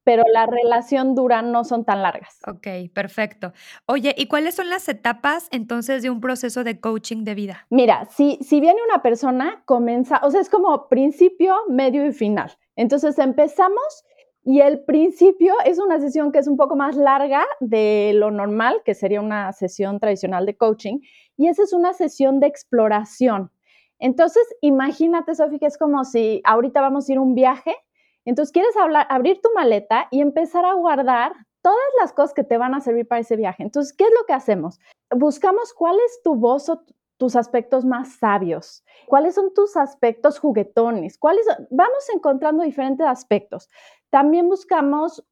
Pero 0.04 0.24
la 0.32 0.46
relación 0.46 1.14
dura 1.14 1.42
no 1.42 1.64
son 1.64 1.84
tan 1.84 2.02
largas. 2.02 2.38
Ok, 2.46 2.92
perfecto. 2.92 3.52
Oye, 3.86 4.14
¿y 4.16 4.26
cuáles 4.26 4.54
son 4.54 4.68
las 4.68 4.88
etapas 4.88 5.48
entonces 5.50 6.02
de 6.02 6.10
un 6.10 6.20
proceso 6.20 6.64
de 6.64 6.80
coaching 6.80 7.24
de 7.24 7.34
vida? 7.34 7.66
Mira, 7.70 8.06
si, 8.06 8.38
si 8.42 8.60
viene 8.60 8.80
una 8.88 9.02
persona, 9.02 9.62
comienza, 9.64 10.20
o 10.22 10.30
sea, 10.30 10.40
es 10.40 10.48
como 10.48 10.88
principio, 10.88 11.56
medio 11.68 12.04
y 12.06 12.12
final. 12.12 12.52
Entonces 12.76 13.18
empezamos 13.18 14.04
y 14.44 14.60
el 14.60 14.82
principio 14.84 15.54
es 15.64 15.78
una 15.78 16.00
sesión 16.00 16.32
que 16.32 16.40
es 16.40 16.48
un 16.48 16.56
poco 16.56 16.74
más 16.74 16.96
larga 16.96 17.44
de 17.60 18.12
lo 18.14 18.32
normal, 18.32 18.82
que 18.84 18.94
sería 18.94 19.20
una 19.20 19.52
sesión 19.52 20.00
tradicional 20.00 20.46
de 20.46 20.56
coaching, 20.56 20.98
y 21.36 21.46
esa 21.46 21.62
es 21.62 21.72
una 21.72 21.92
sesión 21.92 22.40
de 22.40 22.48
exploración. 22.48 23.52
Entonces, 24.00 24.42
imagínate, 24.60 25.36
Sofía, 25.36 25.60
que 25.60 25.66
es 25.66 25.78
como 25.78 26.04
si 26.04 26.42
ahorita 26.44 26.80
vamos 26.80 27.08
a 27.08 27.12
ir 27.12 27.18
a 27.18 27.20
un 27.20 27.36
viaje 27.36 27.76
entonces, 28.24 28.52
quieres 28.52 28.74
abrir 29.08 29.40
tu 29.40 29.48
maleta 29.54 30.08
y 30.10 30.20
empezar 30.20 30.64
a 30.64 30.74
guardar 30.74 31.32
todas 31.62 31.78
las 32.00 32.12
cosas 32.12 32.34
que 32.34 32.44
te 32.44 32.58
van 32.58 32.74
a 32.74 32.80
servir 32.80 33.06
para 33.06 33.20
ese 33.20 33.36
viaje. 33.36 33.62
Entonces, 33.62 33.92
¿qué 33.96 34.04
es 34.04 34.10
lo 34.10 34.24
que 34.26 34.32
hacemos? 34.32 34.80
Buscamos 35.10 35.72
cuál 35.74 35.96
es 36.04 36.20
tu 36.22 36.34
voz 36.34 36.68
o 36.68 36.82
tus 37.18 37.36
aspectos 37.36 37.84
más 37.84 38.16
sabios, 38.16 38.84
cuáles 39.06 39.36
son 39.36 39.54
tus 39.54 39.76
aspectos 39.76 40.40
juguetones, 40.40 41.18
cuáles 41.18 41.46
vamos 41.70 42.08
encontrando 42.12 42.64
diferentes 42.64 43.06
aspectos. 43.06 43.68
También 44.10 44.48
buscamos 44.48 45.24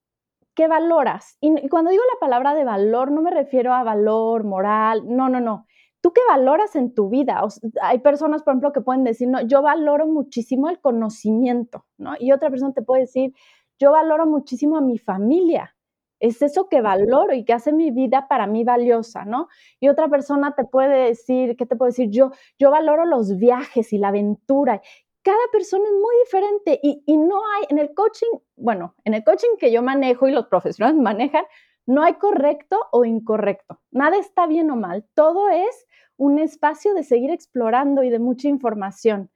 ¿qué 0.55 0.69
valoras? 0.69 1.37
Y, 1.41 1.69
cuando 1.69 1.91
digo 1.91 2.03
la 2.13 2.21
palabra 2.21 2.55
de 2.55 2.65
valor, 2.65 3.11
no 3.11 3.23
me 3.23 3.31
refiero 3.31 3.73
a 3.73 3.83
valor 3.83 4.45
moral, 4.45 5.05
no, 5.07 5.29
no, 5.29 5.41
no. 5.41 5.67
¿Tú 6.01 6.13
qué 6.13 6.21
valoras 6.29 6.77
en 6.77 6.95
tu 6.95 7.09
vida? 7.11 7.43
hay 7.83 7.99
personas, 7.99 8.43
por 8.43 8.53
ejemplo, 8.53 8.73
que 8.73 8.81
pueden 8.81 9.05
decir, 9.05 9.29
no, 9.29 9.41
yo 9.43 9.63
valoro 9.63 10.07
muchísimo 10.07 10.69
el 10.69 10.81
conocimiento, 10.81 11.87
¿no? 11.99 12.15
Y 12.19 12.33
otra 12.33 12.51
persona 12.51 12.73
te 12.73 12.83
puede 12.83 13.03
decir, 13.03 13.35
yo 13.79 13.93
valoro 13.93 14.27
muchísimo 14.27 14.77
a 14.77 14.81
mi 14.81 14.99
familia. 14.99 15.77
Es 16.19 16.43
eso 16.43 16.69
que 16.69 16.83
valoro 16.83 17.33
y 17.35 17.45
que 17.45 17.55
hace 17.55 17.73
mi 17.73 17.91
vida 17.91 18.29
para 18.29 18.47
mí 18.47 18.63
valiosa, 18.63 19.25
¿no? 19.25 19.49
Y 19.79 19.89
otra 19.89 20.09
persona 20.09 20.55
te 20.55 20.65
puede 20.65 21.07
decir, 21.07 21.57
¿qué 21.57 21.67
te 21.67 21.77
puede 21.77 21.91
decir? 21.91 22.11
Yo, 22.11 22.31
yo 22.59 22.71
valoro 22.71 23.07
los 23.07 23.37
viajes 23.39 23.93
y 23.93 23.99
la 23.99 24.09
aventura 24.09 24.83
cada 25.23 25.39
persona 25.53 25.85
es 25.85 25.93
muy 25.93 26.17
diferente 26.25 26.81
y, 26.83 27.03
y, 27.07 27.17
no 27.17 27.43
hay, 27.55 27.67
en 27.69 27.79
el 27.79 27.95
coaching, 27.95 28.39
bueno, 28.57 28.95
en 29.05 29.15
el 29.15 29.25
coaching 29.25 29.57
que 29.59 29.71
yo 29.71 29.83
manejo 29.83 30.27
y 30.29 30.33
los 30.33 30.47
profesionales 30.47 31.01
manejan, 31.01 31.45
no 31.87 32.03
hay 32.03 32.15
correcto 32.15 32.87
o 32.93 33.05
incorrecto. 33.05 33.81
Nada 33.91 34.17
está 34.17 34.47
bien 34.47 34.71
o 34.71 34.77
mal. 34.77 35.05
Todo 35.15 35.51
es 35.51 35.87
un 36.21 36.39
espacio 36.39 36.93
de 36.93 37.03
seguir 37.03 37.31
explorando 37.31 38.03
y 38.03 38.11
de 38.11 38.19
mucha 38.19 38.47
información. 38.47 39.31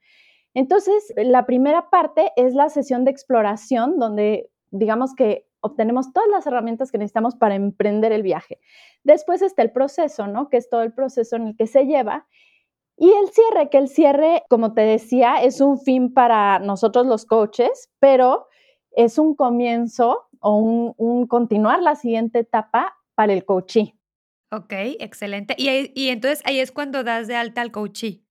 Entonces, 0.53 1.11
la 1.17 1.47
primera 1.47 1.89
parte 1.89 2.31
es 2.35 2.53
la 2.53 2.69
sesión 2.69 3.05
de 3.05 3.11
exploración, 3.11 3.97
donde 3.97 4.51
digamos 4.69 5.15
que 5.15 5.47
obtenemos 5.61 6.13
todas 6.13 6.29
las 6.29 6.45
herramientas 6.45 6.91
que 6.91 6.99
necesitamos 6.99 7.35
para 7.35 7.55
emprender 7.55 8.11
el 8.11 8.21
viaje. 8.21 8.59
Después 9.03 9.41
está 9.41 9.63
el 9.63 9.71
proceso, 9.71 10.27
¿no? 10.27 10.47
Que 10.47 10.57
es 10.57 10.69
todo 10.69 10.83
el 10.83 10.93
proceso 10.93 11.37
en 11.37 11.47
el 11.47 11.57
que 11.57 11.65
se 11.65 11.87
lleva. 11.87 12.27
Y 12.97 13.09
el 13.09 13.29
cierre, 13.29 13.69
que 13.71 13.79
el 13.79 13.89
cierre, 13.89 14.43
como 14.47 14.75
te 14.75 14.81
decía, 14.81 15.37
es 15.41 15.61
un 15.61 15.79
fin 15.79 16.13
para 16.13 16.59
nosotros 16.59 17.07
los 17.07 17.25
coaches, 17.25 17.89
pero 17.99 18.45
es 18.91 19.17
un 19.17 19.33
comienzo 19.35 20.27
o 20.39 20.57
un, 20.57 21.25
continuar 21.25 21.81
la 21.81 21.95
siguiente 21.95 22.39
etapa 22.39 22.95
para 23.15 23.33
el 23.33 23.43
coachee. 23.43 23.95
Ok, 24.51 24.73
excelente. 24.99 25.55
Y, 25.57 25.91
y 25.95 26.09
entonces 26.09 26.41
ahí 26.45 26.59
es 26.59 26.71
cuando 26.71 27.03
das 27.03 27.27
de 27.27 27.35
alta 27.35 27.61
al 27.61 27.71
coachee, 27.71 28.23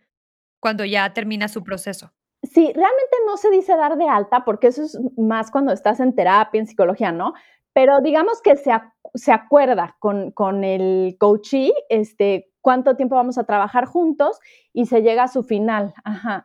cuando 0.61 0.85
ya 0.85 1.13
termina 1.13 1.49
su 1.49 1.63
proceso. 1.63 2.13
Sí, 2.43 2.73
realmente 2.75 3.17
no 3.27 3.37
se 3.37 3.51
dice 3.51 3.77
dar 3.77 3.97
de 3.97 4.09
alta 4.09 4.45
porque 4.45 4.69
eso 4.69 4.83
es 4.83 4.99
más 5.17 5.51
cuando 5.51 5.73
estás 5.73 6.01
en 6.01 6.15
terapia, 6.15 6.61
en 6.61 6.67
psicología, 6.67 7.11
¿no? 7.11 7.33
Pero 7.73 8.01
digamos 8.03 8.41
que 8.43 8.57
se, 8.57 8.71
se 9.15 9.33
acuerda 9.33 9.97
con, 9.99 10.31
con 10.31 10.63
el 10.63 11.17
coachee, 11.19 11.73
este, 11.89 12.53
cuánto 12.61 12.97
tiempo 12.97 13.17
vamos 13.17 13.39
a 13.39 13.45
trabajar 13.45 13.87
juntos 13.87 14.39
y 14.73 14.87
se 14.87 15.03
llega 15.03 15.25
a 15.25 15.29
su 15.29 15.43
final. 15.43 15.95
Ajá. 16.05 16.45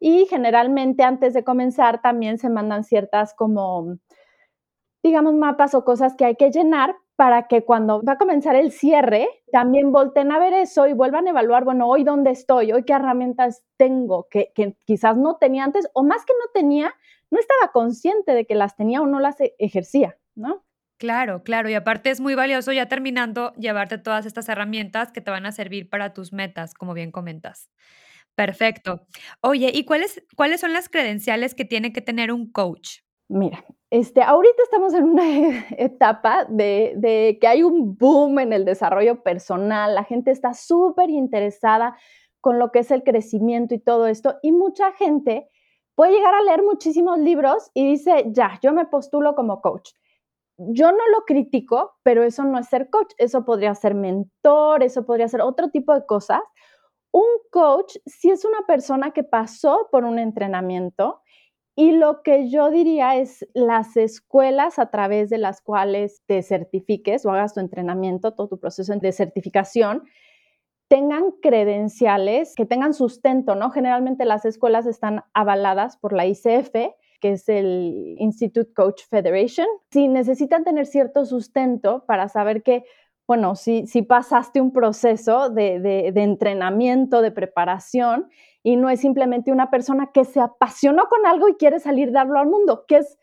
Y 0.00 0.26
generalmente 0.26 1.04
antes 1.04 1.34
de 1.34 1.44
comenzar 1.44 2.02
también 2.02 2.38
se 2.38 2.48
mandan 2.48 2.84
ciertas 2.84 3.34
como, 3.34 3.98
digamos, 5.02 5.34
mapas 5.34 5.74
o 5.74 5.84
cosas 5.84 6.14
que 6.16 6.24
hay 6.24 6.36
que 6.36 6.50
llenar 6.50 6.96
para 7.16 7.46
que 7.46 7.64
cuando 7.64 8.02
va 8.02 8.14
a 8.14 8.18
comenzar 8.18 8.56
el 8.56 8.72
cierre, 8.72 9.28
también 9.52 9.92
volten 9.92 10.32
a 10.32 10.38
ver 10.38 10.52
eso 10.54 10.86
y 10.86 10.92
vuelvan 10.92 11.26
a 11.26 11.30
evaluar, 11.30 11.64
bueno, 11.64 11.88
hoy 11.88 12.04
dónde 12.04 12.30
estoy, 12.30 12.72
hoy 12.72 12.84
qué 12.84 12.94
herramientas 12.94 13.64
tengo 13.76 14.26
que, 14.30 14.52
que 14.54 14.76
quizás 14.84 15.16
no 15.16 15.36
tenía 15.36 15.64
antes, 15.64 15.88
o 15.94 16.02
más 16.02 16.24
que 16.24 16.32
no 16.32 16.50
tenía, 16.52 16.94
no 17.30 17.38
estaba 17.38 17.72
consciente 17.72 18.34
de 18.34 18.44
que 18.46 18.54
las 18.54 18.76
tenía 18.76 19.00
o 19.02 19.06
no 19.06 19.20
las 19.20 19.40
e-, 19.40 19.54
ejercía, 19.58 20.18
¿no? 20.34 20.64
Claro, 20.98 21.42
claro. 21.42 21.68
Y 21.68 21.74
aparte 21.74 22.10
es 22.10 22.20
muy 22.20 22.36
valioso 22.36 22.72
ya 22.72 22.86
terminando 22.86 23.52
llevarte 23.54 23.98
todas 23.98 24.24
estas 24.24 24.48
herramientas 24.48 25.10
que 25.10 25.20
te 25.20 25.32
van 25.32 25.46
a 25.46 25.52
servir 25.52 25.90
para 25.90 26.12
tus 26.12 26.32
metas, 26.32 26.74
como 26.74 26.94
bien 26.94 27.10
comentas. 27.10 27.70
Perfecto. 28.36 29.06
Oye, 29.40 29.70
¿y 29.74 29.84
cuáles, 29.84 30.22
cuáles 30.36 30.60
son 30.60 30.72
las 30.72 30.88
credenciales 30.88 31.54
que 31.54 31.64
tiene 31.64 31.92
que 31.92 32.02
tener 32.02 32.32
un 32.32 32.50
coach? 32.50 33.00
Mira, 33.32 33.64
este, 33.90 34.22
ahorita 34.22 34.62
estamos 34.62 34.92
en 34.92 35.04
una 35.04 35.24
etapa 35.78 36.44
de, 36.48 37.38
que 37.40 37.46
hay 37.46 37.62
un 37.62 37.96
boom 37.96 38.38
en 38.40 38.52
el 38.52 38.64
desarrollo 38.64 39.22
personal. 39.22 39.94
La 39.94 40.04
gente 40.04 40.30
está 40.30 40.52
súper 40.52 41.08
interesada 41.08 41.96
con 42.40 42.58
lo 42.58 42.70
que 42.70 42.80
es 42.80 42.90
el 42.90 43.02
crecimiento 43.02 43.74
y 43.74 43.78
todo 43.78 44.06
esto. 44.06 44.36
Y 44.42 44.52
mucha 44.52 44.92
gente 44.92 45.48
puede 45.94 46.12
llegar 46.12 46.34
a 46.34 46.42
leer 46.42 46.62
muchísimos 46.62 47.18
libros 47.18 47.70
y 47.72 47.86
dice, 47.86 48.26
ya, 48.28 48.58
yo 48.62 48.72
me 48.72 48.84
postulo 48.84 49.34
como 49.34 49.62
coach 49.62 49.92
yo 50.58 50.92
no 50.92 51.08
lo 51.08 51.24
critico, 51.24 51.94
pero 52.02 52.22
eso 52.22 52.44
no 52.44 52.58
es 52.58 52.68
ser 52.68 52.90
coach, 52.90 53.12
eso 53.18 53.44
podría 53.44 53.74
ser 53.74 53.94
mentor, 53.94 54.82
eso 54.82 55.04
podría 55.04 55.26
ser 55.26 55.40
otro 55.40 55.70
tipo 55.70 55.94
de 55.94 56.06
cosas. 56.06 56.40
Un 57.10 57.26
coach 57.50 57.96
sí 58.06 58.30
es 58.30 58.44
una 58.44 58.62
persona 58.66 59.12
que 59.12 59.24
pasó 59.24 59.88
por 59.90 60.04
un 60.04 60.18
entrenamiento 60.18 61.22
y 61.74 61.92
lo 61.92 62.22
que 62.22 62.50
yo 62.50 62.70
diría 62.70 63.16
es 63.16 63.46
las 63.54 63.96
escuelas 63.96 64.78
a 64.78 64.90
través 64.90 65.30
de 65.30 65.38
las 65.38 65.60
cuales 65.60 66.22
te 66.26 66.42
certifiques 66.42 67.24
o 67.24 67.30
hagas 67.30 67.54
tu 67.54 67.60
entrenamiento, 67.60 68.34
todo 68.34 68.48
tu 68.48 68.58
proceso 68.58 68.94
de 68.94 69.12
certificación, 69.12 70.04
tengan 70.88 71.30
credenciales, 71.40 72.54
que 72.54 72.66
tengan 72.66 72.92
sustento, 72.92 73.54
¿no? 73.54 73.70
Generalmente 73.70 74.26
las 74.26 74.44
escuelas 74.44 74.86
están 74.86 75.24
avaladas 75.32 75.96
por 75.96 76.12
la 76.12 76.26
ICF 76.26 76.92
que 77.22 77.30
es 77.30 77.48
el 77.48 78.16
Institute 78.18 78.74
Coach 78.74 79.02
Federation, 79.08 79.68
si 79.92 80.08
necesitan 80.08 80.64
tener 80.64 80.86
cierto 80.86 81.24
sustento 81.24 82.04
para 82.04 82.28
saber 82.28 82.64
que, 82.64 82.82
bueno, 83.26 83.54
si, 83.54 83.86
si 83.86 84.02
pasaste 84.02 84.60
un 84.60 84.72
proceso 84.72 85.50
de, 85.50 85.80
de, 85.80 86.22
entrenamiento, 86.22 87.22
de 87.22 87.30
preparación, 87.30 88.28
y 88.62 88.76
no 88.76 88.90
es 88.90 89.00
simplemente 89.00 89.52
una 89.52 89.70
persona 89.70 90.10
que 90.12 90.24
se 90.24 90.40
apasionó 90.40 91.06
con 91.08 91.26
algo 91.26 91.48
y 91.48 91.54
quiere 91.54 91.80
salir 91.80 92.12
darlo 92.12 92.38
al 92.38 92.46
mundo, 92.46 92.84
que 92.86 92.98
es 92.98 93.18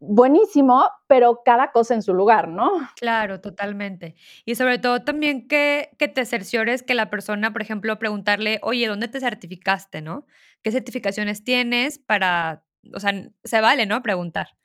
buenísimo, 0.00 0.88
pero 1.08 1.42
cada 1.44 1.72
cosa 1.72 1.94
en 1.94 2.02
su 2.02 2.14
lugar, 2.14 2.48
¿no? 2.48 2.70
Claro, 2.96 3.40
totalmente. 3.40 4.14
Y 4.44 4.54
sobre 4.54 4.78
todo 4.78 5.02
también 5.02 5.48
que, 5.48 5.90
que 5.98 6.06
te 6.06 6.24
cerciores 6.24 6.82
que 6.84 6.94
la 6.94 7.10
persona, 7.10 7.52
por 7.52 7.62
ejemplo, 7.62 7.98
preguntarle, 7.98 8.60
oye, 8.62 8.86
¿dónde 8.86 9.08
te 9.08 9.18
certificaste, 9.18 10.00
no? 10.02 10.26
¿Qué 10.62 10.70
certificaciones 10.70 11.42
tienes 11.42 11.98
para 11.98 12.62
o 12.94 13.00
sea, 13.00 13.12
se 13.44 13.60
vale, 13.60 13.86
¿no? 13.86 14.02
Preguntar. 14.02 14.56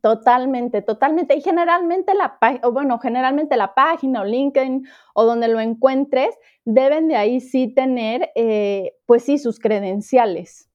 Totalmente, 0.00 0.82
totalmente. 0.82 1.36
Y 1.36 1.40
generalmente 1.40 2.14
la 2.14 2.38
página, 2.38 2.68
bueno, 2.68 2.98
generalmente 2.98 3.56
la 3.56 3.74
página 3.74 4.22
o 4.22 4.24
LinkedIn 4.24 4.86
o 5.14 5.24
donde 5.24 5.48
lo 5.48 5.60
encuentres, 5.60 6.34
deben 6.64 7.08
de 7.08 7.16
ahí 7.16 7.40
sí 7.40 7.68
tener, 7.68 8.30
eh, 8.34 8.94
pues 9.06 9.24
sí, 9.24 9.38
sus 9.38 9.58
credenciales. 9.58 10.70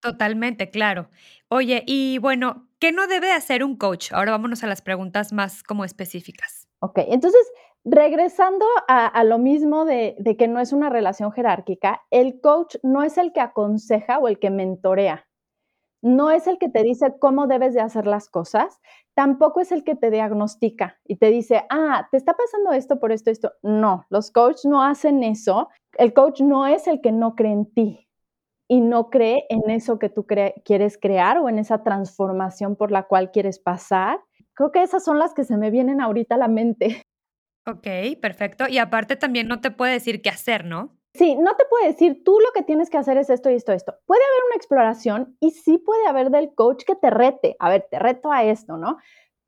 Totalmente, 0.00 0.70
claro. 0.70 1.08
Oye, 1.48 1.84
y 1.86 2.18
bueno, 2.18 2.68
¿qué 2.78 2.92
no 2.92 3.06
debe 3.06 3.32
hacer 3.32 3.64
un 3.64 3.76
coach? 3.76 4.12
Ahora 4.12 4.32
vámonos 4.32 4.62
a 4.64 4.66
las 4.66 4.82
preguntas 4.82 5.32
más 5.32 5.62
como 5.62 5.84
específicas. 5.84 6.68
Ok, 6.80 6.98
entonces, 7.08 7.40
regresando 7.84 8.66
a, 8.88 9.22
lo 9.24 9.38
mismo 9.38 9.84
de, 9.84 10.16
de 10.18 10.36
que 10.36 10.48
no 10.48 10.60
es 10.60 10.72
una 10.72 10.90
relación 10.90 11.30
jerárquica, 11.32 12.02
el 12.10 12.40
coach 12.40 12.76
no 12.82 13.04
es 13.04 13.18
el 13.18 13.32
que 13.32 13.40
aconseja 13.40 14.18
o 14.18 14.28
el 14.28 14.38
que 14.38 14.50
mentorea 14.50 15.26
no 16.02 16.30
es 16.30 16.46
el 16.46 16.58
que 16.58 16.68
te 16.68 16.82
dice 16.82 17.14
cómo 17.18 17.46
debes 17.46 17.74
de 17.74 17.80
hacer 17.80 18.06
las 18.06 18.28
cosas, 18.28 18.80
tampoco 19.14 19.60
es 19.60 19.72
el 19.72 19.84
que 19.84 19.94
te 19.94 20.10
diagnostica 20.10 20.98
y 21.04 21.16
te 21.16 21.30
dice, 21.30 21.64
ah, 21.70 22.08
te 22.10 22.16
está 22.16 22.34
pasando 22.34 22.72
esto 22.72 22.98
por 22.98 23.12
esto, 23.12 23.30
esto. 23.30 23.52
No, 23.62 24.04
los 24.10 24.30
coaches 24.30 24.64
no 24.64 24.82
hacen 24.82 25.22
eso. 25.22 25.68
El 25.96 26.12
coach 26.12 26.40
no 26.40 26.66
es 26.66 26.86
el 26.88 27.00
que 27.00 27.12
no 27.12 27.36
cree 27.36 27.52
en 27.52 27.72
ti 27.72 28.08
y 28.68 28.80
no 28.80 29.10
cree 29.10 29.44
en 29.48 29.70
eso 29.70 29.98
que 29.98 30.08
tú 30.08 30.26
quieres 30.64 30.98
crear 31.00 31.38
o 31.38 31.48
en 31.48 31.58
esa 31.58 31.82
transformación 31.82 32.74
por 32.74 32.90
la 32.90 33.04
cual 33.04 33.30
quieres 33.30 33.58
pasar. 33.58 34.18
Creo 34.54 34.72
que 34.72 34.82
esas 34.82 35.04
son 35.04 35.18
las 35.18 35.34
que 35.34 35.44
se 35.44 35.56
me 35.56 35.70
vienen 35.70 36.00
ahorita 36.00 36.34
a 36.34 36.38
la 36.38 36.48
mente. 36.48 37.02
Ok, 37.66 37.86
perfecto. 38.20 38.66
Y 38.68 38.78
aparte 38.78 39.14
también 39.14 39.46
no 39.46 39.60
te 39.60 39.70
puede 39.70 39.92
decir 39.92 40.20
qué 40.20 40.30
hacer, 40.30 40.64
¿no? 40.64 40.98
Sí, 41.14 41.36
no 41.36 41.54
te 41.56 41.64
puede 41.66 41.88
decir, 41.88 42.22
tú 42.24 42.38
lo 42.40 42.52
que 42.52 42.62
tienes 42.62 42.88
que 42.88 42.96
hacer 42.96 43.18
es 43.18 43.28
esto 43.28 43.50
y 43.50 43.54
esto, 43.54 43.72
esto. 43.72 43.94
Puede 44.06 44.22
haber 44.24 44.44
una 44.46 44.56
exploración 44.56 45.36
y 45.40 45.50
sí 45.50 45.76
puede 45.78 46.06
haber 46.06 46.30
del 46.30 46.54
coach 46.54 46.84
que 46.86 46.94
te 46.94 47.10
rete, 47.10 47.54
a 47.58 47.68
ver, 47.68 47.86
te 47.90 47.98
reto 47.98 48.32
a 48.32 48.44
esto, 48.44 48.78
¿no? 48.78 48.96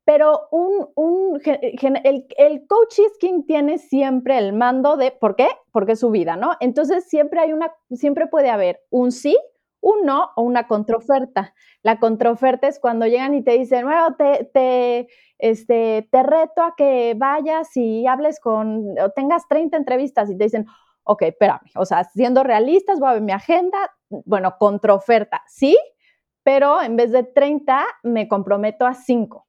Pero 0.05 0.47
un, 0.51 1.41
el, 1.43 2.27
el 2.37 2.67
coach 2.67 2.99
es 2.99 3.17
quien 3.19 3.47
tiene 3.47 3.79
siempre 3.79 4.37
el 4.37 4.53
mando 4.53 4.95
de, 4.97 5.09
¿por 5.11 5.35
qué? 5.35 5.47
Porque 5.71 5.93
es 5.93 5.99
su 5.99 6.11
vida, 6.11 6.35
¿no? 6.35 6.51
Entonces 6.59 7.09
siempre 7.09 7.39
hay 7.39 7.51
una, 7.51 7.73
siempre 7.91 8.27
puede 8.27 8.51
haber 8.51 8.81
un 8.91 9.11
sí, 9.11 9.35
un 9.81 10.05
no 10.05 10.29
o 10.35 10.43
una 10.43 10.67
contraoferta. 10.67 11.55
La 11.81 11.99
contraoferta 11.99 12.67
es 12.67 12.79
cuando 12.79 13.07
llegan 13.07 13.33
y 13.33 13.43
te 13.43 13.57
dicen, 13.57 13.85
bueno, 13.85 14.15
te, 14.15 14.49
te, 14.53 15.07
este, 15.39 16.07
te 16.11 16.23
reto 16.23 16.61
a 16.61 16.75
que 16.77 17.15
vayas 17.17 17.75
y 17.75 18.05
hables 18.05 18.39
con, 18.39 18.99
o 18.99 19.09
tengas 19.09 19.47
30 19.47 19.77
entrevistas 19.77 20.29
y 20.29 20.37
te 20.37 20.43
dicen, 20.43 20.67
ok, 21.05 21.21
espérame, 21.23 21.71
o 21.75 21.85
sea, 21.85 22.03
siendo 22.03 22.43
realistas, 22.43 22.99
voy 22.99 23.09
a 23.09 23.13
ver 23.13 23.21
mi 23.21 23.31
agenda, 23.31 23.77
bueno, 24.09 24.57
contraoferta, 24.59 25.43
sí, 25.47 25.77
pero 26.43 26.81
en 26.81 26.95
vez 26.95 27.11
de 27.11 27.23
30 27.23 27.85
me 28.03 28.27
comprometo 28.27 28.85
a 28.85 28.93
5, 28.93 29.47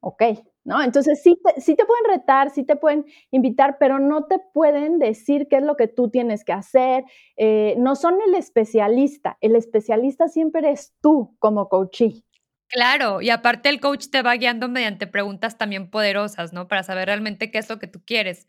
ok, 0.00 0.22
¿no? 0.64 0.82
Entonces 0.82 1.22
sí 1.22 1.38
te, 1.42 1.60
sí 1.60 1.76
te 1.76 1.84
pueden 1.84 2.04
retar, 2.18 2.50
sí 2.50 2.64
te 2.64 2.76
pueden 2.76 3.06
invitar, 3.30 3.76
pero 3.78 3.98
no 3.98 4.26
te 4.26 4.40
pueden 4.52 4.98
decir 4.98 5.46
qué 5.48 5.56
es 5.56 5.62
lo 5.62 5.76
que 5.76 5.88
tú 5.88 6.10
tienes 6.10 6.44
que 6.44 6.52
hacer, 6.52 7.04
eh, 7.36 7.74
no 7.78 7.94
son 7.94 8.18
el 8.26 8.34
especialista, 8.34 9.38
el 9.40 9.56
especialista 9.56 10.28
siempre 10.28 10.60
eres 10.60 10.94
tú 11.00 11.36
como 11.38 11.68
coachee. 11.68 12.24
Claro, 12.68 13.22
y 13.22 13.30
aparte 13.30 13.68
el 13.68 13.80
coach 13.80 14.08
te 14.10 14.22
va 14.22 14.34
guiando 14.34 14.68
mediante 14.68 15.06
preguntas 15.06 15.56
también 15.56 15.88
poderosas, 15.88 16.52
¿no? 16.52 16.66
Para 16.66 16.82
saber 16.82 17.06
realmente 17.06 17.52
qué 17.52 17.58
es 17.58 17.70
lo 17.70 17.78
que 17.78 17.86
tú 17.86 18.02
quieres, 18.04 18.48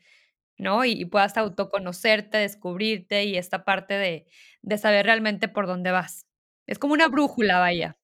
¿no? 0.58 0.84
Y 0.84 0.92
y 0.92 1.04
puedas 1.06 1.36
autoconocerte, 1.36 2.38
descubrirte 2.38 3.24
y 3.24 3.36
esta 3.36 3.64
parte 3.64 3.94
de 3.94 4.26
de 4.62 4.78
saber 4.78 5.06
realmente 5.06 5.48
por 5.48 5.66
dónde 5.66 5.92
vas. 5.92 6.26
Es 6.66 6.78
como 6.78 6.92
una 6.94 7.08
brújula, 7.08 7.58
vaya. 7.60 7.96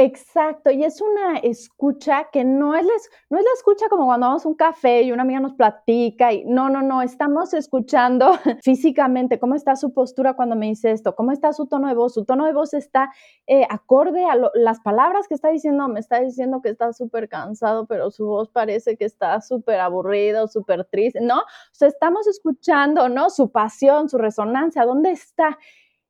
Exacto, 0.00 0.70
y 0.70 0.84
es 0.84 1.00
una 1.00 1.38
escucha 1.38 2.28
que 2.30 2.44
no 2.44 2.76
es 2.76 2.86
la 2.86 2.92
no 3.30 3.38
es 3.38 3.44
la 3.44 3.50
escucha 3.56 3.88
como 3.88 4.06
cuando 4.06 4.28
vamos 4.28 4.46
a 4.46 4.48
un 4.48 4.54
café 4.54 5.02
y 5.02 5.10
una 5.10 5.22
amiga 5.22 5.40
nos 5.40 5.54
platica 5.54 6.32
y 6.32 6.44
no, 6.44 6.70
no, 6.70 6.82
no, 6.82 7.02
estamos 7.02 7.52
escuchando 7.52 8.30
físicamente 8.62 9.40
cómo 9.40 9.56
está 9.56 9.74
su 9.74 9.92
postura 9.92 10.34
cuando 10.34 10.54
me 10.54 10.66
dice 10.66 10.92
esto, 10.92 11.16
cómo 11.16 11.32
está 11.32 11.52
su 11.52 11.66
tono 11.66 11.88
de 11.88 11.94
voz, 11.94 12.14
su 12.14 12.24
tono 12.24 12.46
de 12.46 12.52
voz 12.52 12.74
está, 12.74 13.10
eh, 13.48 13.66
acorde 13.68 14.24
a 14.24 14.36
las 14.54 14.78
palabras 14.78 15.26
que 15.26 15.34
está 15.34 15.48
diciendo, 15.48 15.88
me 15.88 15.98
está 15.98 16.20
diciendo 16.20 16.60
que 16.62 16.68
está 16.68 16.92
súper 16.92 17.28
cansado, 17.28 17.86
pero 17.86 18.12
su 18.12 18.24
voz 18.24 18.48
parece 18.50 18.96
que 18.96 19.04
está 19.04 19.40
súper 19.40 19.80
aburrido, 19.80 20.46
súper 20.46 20.84
triste, 20.84 21.20
¿no? 21.20 21.38
O 21.40 21.84
estamos 21.84 22.28
escuchando, 22.28 23.08
¿no? 23.08 23.30
Su 23.30 23.50
pasión, 23.50 24.08
su 24.08 24.16
resonancia, 24.16 24.84
¿dónde 24.84 25.10
está? 25.10 25.58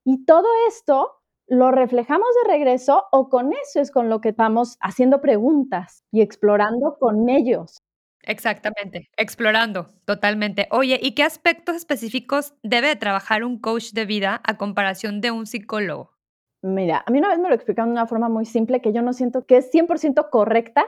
Y 0.05 0.27
todo 0.27 0.47
esto 0.69 1.18
lo 1.49 1.71
reflejamos 1.71 2.29
de 2.43 2.53
regreso 2.53 3.05
o 3.11 3.29
con 3.29 3.53
eso 3.53 3.81
es 3.81 3.91
con 3.91 4.09
lo 4.09 4.21
que 4.21 4.33
vamos 4.33 4.77
haciendo 4.81 5.21
preguntas 5.21 6.05
y 6.11 6.21
explorando 6.21 6.97
con 6.99 7.29
ellos. 7.29 7.83
Exactamente, 8.23 9.09
explorando, 9.17 9.87
totalmente. 10.05 10.69
Oye, 10.71 10.99
¿y 11.01 11.13
qué 11.15 11.23
aspectos 11.23 11.77
específicos 11.77 12.55
debe 12.63 12.89
de 12.89 12.97
trabajar 12.97 13.45
un 13.45 13.59
coach 13.59 13.93
de 13.93 14.05
vida 14.05 14.41
a 14.45 14.59
comparación 14.59 15.21
de 15.21 15.31
un 15.31 15.47
psicólogo? 15.47 16.13
Mira, 16.61 17.05
a 17.07 17.11
mí 17.11 17.19
una 17.19 17.29
vez 17.29 17.39
me 17.39 17.49
lo 17.49 17.55
explicaron 17.55 17.91
de 17.91 17.93
una 17.93 18.07
forma 18.07 18.29
muy 18.29 18.45
simple 18.45 18.81
que 18.81 18.93
yo 18.93 19.01
no 19.01 19.13
siento 19.13 19.47
que 19.47 19.59
es 19.59 19.71
100% 19.71 20.29
correcta, 20.31 20.85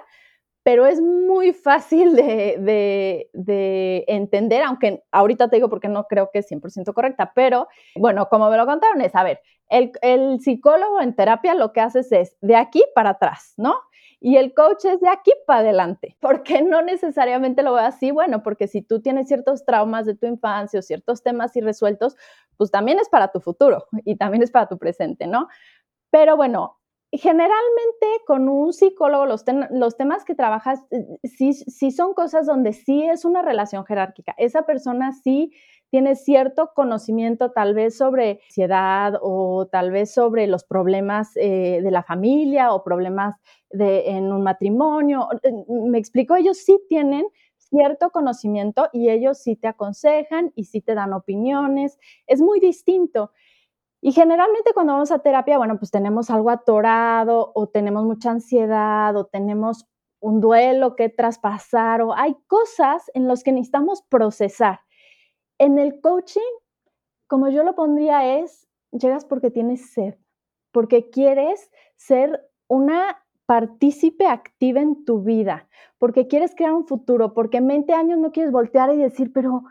pero 0.63 0.87
es 0.87 1.01
muy 1.01 1.53
fácil 1.53 2.15
de, 2.15 2.57
de, 2.59 3.31
de, 3.33 4.05
entender, 4.09 4.63
aunque 4.63 5.03
ahorita 5.11 5.49
te 5.49 5.57
digo 5.57 5.71
porque 5.71 5.89
no 5.89 6.05
creo 6.05 6.31
que 6.33 6.41
es 6.41 6.51
100% 6.51 6.93
correcta, 6.93 7.33
pero 7.35 7.69
bueno, 7.97 8.29
como 8.29 8.51
me 8.51 8.57
lo 8.59 8.67
contaron 8.67 9.01
es, 9.01 9.15
a 9.15 9.23
ver, 9.23 9.41
el, 9.71 9.93
el 10.03 10.41
psicólogo 10.41 11.01
en 11.01 11.15
terapia 11.15 11.55
lo 11.55 11.73
que 11.73 11.81
haces 11.81 12.13
es 12.13 12.37
de 12.41 12.57
aquí 12.57 12.83
para 12.95 13.11
atrás, 13.11 13.55
¿no? 13.57 13.75
Y 14.23 14.37
el 14.37 14.53
coach 14.53 14.85
es 14.85 15.01
de 15.01 15.09
aquí 15.09 15.33
para 15.47 15.61
adelante. 15.61 16.17
¿Por 16.21 16.43
qué 16.43 16.61
no 16.61 16.83
necesariamente 16.83 17.63
lo 17.63 17.73
veo 17.73 17.85
así? 17.85 18.11
Bueno, 18.11 18.43
porque 18.43 18.69
si 18.69 18.83
tú 18.83 19.01
tienes 19.01 19.29
ciertos 19.29 19.65
traumas 19.65 20.05
de 20.05 20.15
tu 20.15 20.27
infancia 20.27 20.79
o 20.79 20.83
ciertos 20.83 21.23
temas 21.23 21.57
irresueltos, 21.57 22.17
pues 22.59 22.71
también 22.71 22.99
es 22.99 23.09
para 23.09 23.29
tu 23.33 23.41
futuro 23.41 23.87
y 24.05 24.17
también 24.17 24.43
es 24.43 24.51
para 24.51 24.69
tu 24.69 24.77
presente, 24.77 25.27
¿no? 25.27 25.49
Pero 26.11 26.37
bueno, 26.37 26.81
generalmente 27.13 28.07
con 28.27 28.49
un 28.49 28.75
psicólogo 28.75 29.25
los, 29.25 29.45
los 29.71 29.97
temas 29.97 30.25
que 30.25 30.35
trabajas 30.35 30.81
sí, 31.25 31.55
sí 31.55 31.91
son 31.91 32.13
cosas 32.13 32.47
donde 32.47 32.75
sí 32.75 33.03
es 33.05 33.25
una 33.25 33.41
relación 33.41 33.87
jerárquica. 33.87 34.35
Esa 34.37 34.63
persona 34.63 35.13
sí 35.13 35.53
tiene 35.91 36.15
cierto 36.15 36.71
conocimiento 36.75 37.51
tal 37.51 37.75
vez 37.75 37.97
sobre 37.97 38.41
ansiedad 38.49 39.15
o 39.21 39.67
tal 39.71 39.91
vez 39.91 40.15
sobre 40.15 40.47
los 40.47 40.65
problemas 40.65 41.37
eh, 41.37 41.81
de 41.83 41.91
la 41.91 42.03
familia 42.03 42.73
o 42.73 42.85
problemas 42.85 43.37
en 43.71 44.33
un 44.33 44.43
matrimonio. 44.43 45.29
Me 45.69 45.99
explico, 45.99 46.35
ellos 46.37 46.59
sí 46.59 46.81
tienen 46.89 47.27
cierto 47.57 48.11
conocimiento 48.11 48.89
y 48.93 49.11
ellos 49.11 49.39
sí 49.39 49.57
te 49.57 49.69
aconsejan 49.69 50.53
y 50.55 50.65
sí 50.65 50.81
te 50.81 50.95
dan 50.95 51.13
opiniones. 51.13 51.99
Es 52.27 52.41
muy 52.41 52.61
distinto. 52.61 53.33
Y 54.03 54.13
generalmente 54.13 54.73
cuando 54.73 54.95
vamos 54.95 55.13
a 55.13 55.19
terapia, 55.19 55.59
bueno, 55.59 55.79
pues 55.79 55.91
tenemos 55.91 56.31
algo 56.31 56.51
atorado 56.51 57.53
o 57.55 57.69
tenemos 57.69 58.05
mucha 58.05 58.31
ansiedad 58.31 59.15
o 59.17 59.27
tenemos 59.27 59.87
un 60.21 60.41
duelo 60.41 60.97
que 60.97 61.09
traspasar 61.09 62.03
o 62.03 62.15
hay 62.15 62.37
cosas 62.47 63.11
en 63.15 63.29
las 63.29 63.43
que 63.45 63.53
necesitamos 63.53 64.03
procesar. 64.03 64.81
En 65.61 65.79
el 65.79 66.01
coaching, 66.01 66.41
como 67.27 67.51
yo 67.51 67.65
lo 67.65 67.75
pondría, 67.75 68.39
es, 68.39 68.67
llegas 68.93 69.27
porque 69.27 69.51
tienes 69.51 69.93
sed, 69.93 70.15
porque 70.73 71.11
quieres 71.11 71.71
ser 71.97 72.49
una 72.67 73.23
partícipe 73.45 74.27
activa 74.27 74.81
en 74.81 75.05
tu 75.05 75.21
vida, 75.23 75.69
porque 75.99 76.29
quieres 76.29 76.55
crear 76.57 76.73
un 76.73 76.87
futuro, 76.87 77.35
porque 77.35 77.59
en 77.59 77.67
20 77.67 77.93
años 77.93 78.19
no 78.19 78.33
quieres 78.33 78.53
voltear 78.53 78.95
y 78.95 78.97
decir, 78.97 79.33
pero 79.35 79.65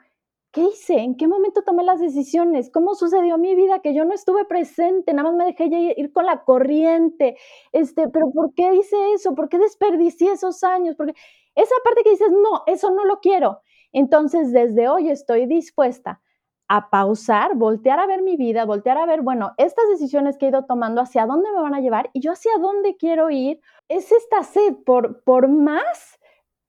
¿qué 0.52 0.62
hice? 0.66 1.00
¿En 1.00 1.18
qué 1.18 1.28
momento 1.28 1.64
tomé 1.64 1.84
las 1.84 2.00
decisiones? 2.00 2.70
¿Cómo 2.70 2.94
sucedió 2.94 3.40
mi 3.40 3.56
vida 3.56 3.80
que 3.80 3.96
yo 3.96 4.06
no 4.06 4.14
estuve 4.14 4.46
presente? 4.46 5.12
Nada 5.14 5.32
más 5.32 5.38
me 5.40 5.46
dejé 5.46 5.96
ir 5.98 6.12
con 6.14 6.28
la 6.28 6.44
corriente. 6.44 7.36
Este, 7.72 8.10
pero 8.10 8.32
¿por 8.32 8.54
qué 8.54 8.76
hice 8.76 8.96
eso? 9.16 9.34
¿Por 9.34 9.50
qué 9.50 9.58
desperdicié 9.58 10.34
esos 10.34 10.64
años? 10.64 10.96
Porque 10.96 11.16
esa 11.56 11.76
parte 11.84 12.04
que 12.04 12.12
dices, 12.12 12.30
no, 12.32 12.64
eso 12.68 12.92
no 12.92 13.06
lo 13.06 13.20
quiero. 13.22 13.62
Entonces, 13.94 14.52
desde 14.52 14.88
hoy 14.90 15.10
estoy 15.10 15.46
dispuesta 15.46 16.22
a 16.68 16.92
pausar, 16.92 17.56
voltear 17.56 18.00
a 18.00 18.06
ver 18.06 18.22
mi 18.22 18.38
vida, 18.38 18.64
voltear 18.64 18.98
a 19.00 19.08
ver, 19.08 19.22
bueno, 19.22 19.54
estas 19.58 19.90
decisiones 19.90 20.38
que 20.38 20.46
he 20.46 20.50
ido 20.50 20.66
tomando, 20.66 21.02
hacia 21.02 21.26
dónde 21.26 21.52
me 21.52 21.62
van 21.62 21.74
a 21.74 21.82
llevar 21.82 22.12
y 22.14 22.22
yo 22.22 22.32
hacia 22.32 22.52
dónde 22.60 22.96
quiero 22.96 23.32
ir. 23.32 23.60
Es 23.88 24.12
esta 24.12 24.44
sed 24.44 24.76
por, 24.86 25.24
por 25.24 25.48
más, 25.48 26.20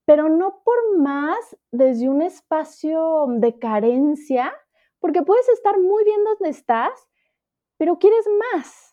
pero 0.06 0.30
no 0.30 0.62
por 0.64 0.98
más 0.98 1.56
desde 1.70 2.08
un 2.08 2.22
espacio 2.22 3.26
de 3.28 3.58
carencia, 3.58 4.52
porque 5.00 5.22
puedes 5.22 5.48
estar 5.50 5.78
muy 5.78 6.04
bien 6.04 6.24
donde 6.24 6.48
estás, 6.48 7.08
pero 7.76 7.98
quieres 7.98 8.26
más. 8.54 8.89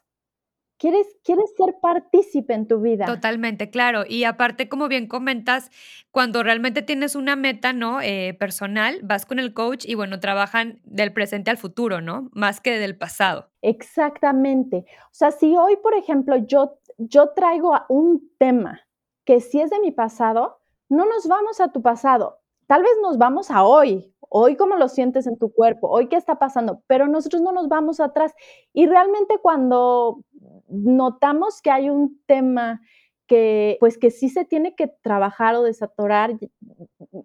Quieres, 0.78 1.08
quieres 1.24 1.52
ser 1.58 1.76
partícipe 1.82 2.54
en 2.54 2.68
tu 2.68 2.80
vida. 2.80 3.06
Totalmente, 3.06 3.70
claro. 3.72 4.04
Y 4.08 4.26
aparte, 4.26 4.70
como 4.70 4.88
bien 4.88 5.08
comentas, 5.08 5.72
cuando 6.12 6.44
realmente 6.44 6.84
tienes 6.84 7.16
una 7.16 7.36
meta, 7.36 7.74
¿no? 7.74 8.00
Eh, 8.02 8.36
personal, 8.40 9.00
vas 9.04 9.26
con 9.26 9.40
el 9.40 9.54
coach 9.54 9.86
y 9.88 9.96
bueno, 9.96 10.20
trabajan 10.20 10.80
del 10.84 11.14
presente 11.14 11.50
al 11.50 11.58
futuro, 11.58 12.00
¿no? 12.00 12.30
Más 12.34 12.62
que 12.62 12.78
del 12.78 12.96
pasado. 12.96 13.50
Exactamente. 13.62 14.86
O 15.06 15.14
sea, 15.14 15.32
si 15.32 15.56
hoy, 15.58 15.78
por 15.78 15.96
ejemplo, 15.96 16.38
yo, 16.38 16.80
yo 16.98 17.30
traigo 17.36 17.74
un 17.90 18.30
tema 18.38 18.82
que 19.26 19.42
si 19.42 19.60
es 19.60 19.70
de 19.70 19.80
mi 19.80 19.92
pasado, 19.92 20.60
no 20.90 21.06
nos 21.06 21.28
vamos 21.28 21.60
a 21.60 21.72
tu 21.72 21.82
pasado. 21.82 22.40
Tal 22.68 22.82
vez 22.82 22.92
nos 23.02 23.18
vamos 23.18 23.50
a 23.50 23.64
hoy, 23.64 24.14
hoy 24.30 24.58
cómo 24.58 24.76
lo 24.76 24.90
sientes 24.90 25.26
en 25.26 25.38
tu 25.38 25.54
cuerpo, 25.54 25.90
hoy 25.90 26.10
qué 26.10 26.18
está 26.18 26.38
pasando, 26.38 26.84
pero 26.88 27.08
nosotros 27.08 27.42
no 27.42 27.54
nos 27.54 27.70
vamos 27.70 28.02
atrás. 28.02 28.34
Y 28.74 28.88
realmente 28.88 29.40
cuando 29.42 30.20
notamos 30.68 31.62
que 31.62 31.72
hay 31.72 31.90
un 31.90 32.22
tema 32.26 32.82
que 33.26 33.78
pues 33.80 33.98
que 33.98 34.12
sí 34.12 34.30
se 34.30 34.46
tiene 34.46 34.76
que 34.76 34.88
trabajar 34.88 35.56
o 35.56 35.64
desatorar 35.64 36.38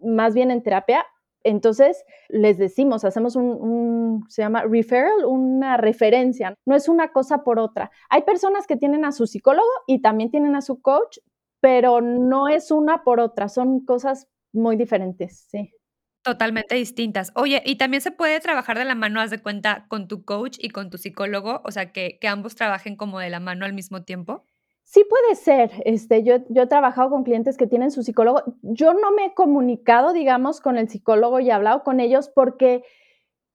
más 0.01 0.35
bien 0.35 0.53
en 0.53 0.63
terapia, 0.63 1.05
entonces 1.45 2.05
les 2.29 2.57
decimos, 2.57 3.05
hacemos 3.05 3.35
un, 3.35 3.51
un, 3.51 4.25
se 4.29 4.43
llama 4.43 4.63
referral, 4.63 5.25
una 5.25 5.77
referencia, 5.77 6.55
no 6.67 6.77
es 6.77 6.89
una 6.89 7.11
cosa 7.13 7.43
por 7.43 7.59
otra. 7.59 7.91
Hay 8.11 8.23
personas 8.23 8.69
que 8.69 8.77
tienen 8.77 9.05
a 9.05 9.11
su 9.11 9.27
psicólogo 9.27 9.69
y 9.89 10.03
también 10.03 10.31
tienen 10.31 10.55
a 10.55 10.63
su 10.63 10.81
coach, 10.81 11.19
pero 11.61 12.01
no 12.01 12.47
es 12.47 12.71
una 12.71 13.03
por 13.03 13.19
otra, 13.19 13.49
son 13.49 13.85
cosas 13.85 14.29
muy 14.53 14.77
diferentes, 14.77 15.47
sí. 15.51 15.73
Totalmente 16.23 16.77
distintas. 16.77 17.33
Oye, 17.35 17.63
¿y 17.67 17.77
también 17.77 18.01
se 18.01 18.13
puede 18.13 18.39
trabajar 18.39 18.79
de 18.79 18.85
la 18.85 18.95
mano, 18.95 19.21
haz 19.21 19.31
de 19.31 19.43
cuenta, 19.43 19.87
con 19.89 20.07
tu 20.07 20.25
coach 20.25 20.57
y 20.61 20.71
con 20.71 20.89
tu 20.89 20.99
psicólogo? 20.99 21.63
O 21.65 21.73
sea, 21.73 21.93
que, 21.93 22.19
que 22.21 22.29
ambos 22.29 22.55
trabajen 22.55 22.95
como 22.95 23.19
de 23.19 23.29
la 23.29 23.41
mano 23.41 23.65
al 23.65 23.73
mismo 23.73 24.05
tiempo. 24.05 24.45
Sí 24.85 25.05
puede 25.09 25.35
ser. 25.35 25.71
Este, 25.85 26.23
yo, 26.23 26.37
yo 26.49 26.63
he 26.63 26.67
trabajado 26.67 27.11
con 27.11 27.25
clientes 27.25 27.57
que 27.57 27.67
tienen 27.67 27.91
su 27.91 28.03
psicólogo. 28.03 28.43
Yo 28.63 28.95
no 28.95 29.11
me 29.11 29.27
he 29.27 29.35
comunicado, 29.35 30.13
digamos, 30.13 30.61
con 30.61 30.77
el 30.77 30.89
psicólogo 30.89 31.41
y 31.41 31.49
he 31.49 31.53
hablado 31.53 31.83
con 31.83 31.99
ellos 31.99 32.29
porque, 32.29 32.85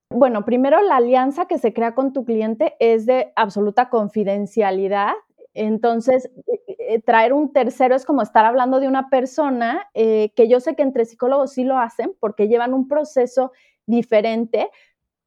bueno, 0.09 0.43
primero 0.43 0.81
la 0.81 0.97
alianza 0.97 1.45
que 1.45 1.59
se 1.59 1.73
crea 1.73 1.95
con 1.95 2.11
tu 2.11 2.25
cliente 2.25 2.75
es 2.79 3.05
de 3.05 3.31
absoluta 3.35 3.89
confidencialidad. 3.89 5.13
Entonces, 5.53 6.29
eh, 6.87 7.01
traer 7.01 7.33
un 7.33 7.51
tercero 7.51 7.95
es 7.95 8.05
como 8.05 8.21
estar 8.21 8.45
hablando 8.45 8.79
de 8.79 8.87
una 8.87 9.09
persona 9.09 9.89
eh, 9.93 10.31
que 10.35 10.47
yo 10.47 10.59
sé 10.59 10.75
que 10.75 10.83
entre 10.83 11.05
psicólogos 11.05 11.53
sí 11.53 11.63
lo 11.63 11.77
hacen 11.77 12.13
porque 12.19 12.47
llevan 12.47 12.73
un 12.73 12.87
proceso 12.87 13.51
diferente, 13.85 14.69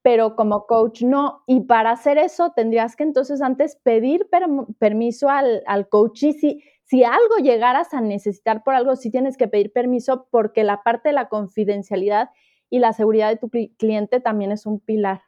pero 0.02 0.36
como 0.36 0.66
coach 0.66 1.02
no. 1.02 1.42
Y 1.46 1.60
para 1.62 1.90
hacer 1.92 2.18
eso 2.18 2.52
tendrías 2.56 2.96
que 2.96 3.04
entonces 3.04 3.42
antes 3.42 3.76
pedir 3.82 4.28
per 4.30 4.44
permiso 4.78 5.28
al, 5.28 5.62
al 5.66 5.88
coach 5.88 6.22
y 6.22 6.32
si, 6.32 6.62
si 6.84 7.04
algo 7.04 7.36
llegaras 7.42 7.92
a 7.94 8.00
necesitar 8.00 8.62
por 8.64 8.74
algo, 8.74 8.96
sí 8.96 9.10
tienes 9.10 9.36
que 9.36 9.48
pedir 9.48 9.72
permiso 9.72 10.28
porque 10.30 10.64
la 10.64 10.82
parte 10.82 11.10
de 11.10 11.14
la 11.14 11.28
confidencialidad 11.28 12.30
y 12.70 12.78
la 12.78 12.92
seguridad 12.92 13.28
de 13.28 13.36
tu 13.36 13.50
cliente 13.78 14.20
también 14.20 14.52
es 14.52 14.64
un 14.64 14.80
pilar. 14.80 15.20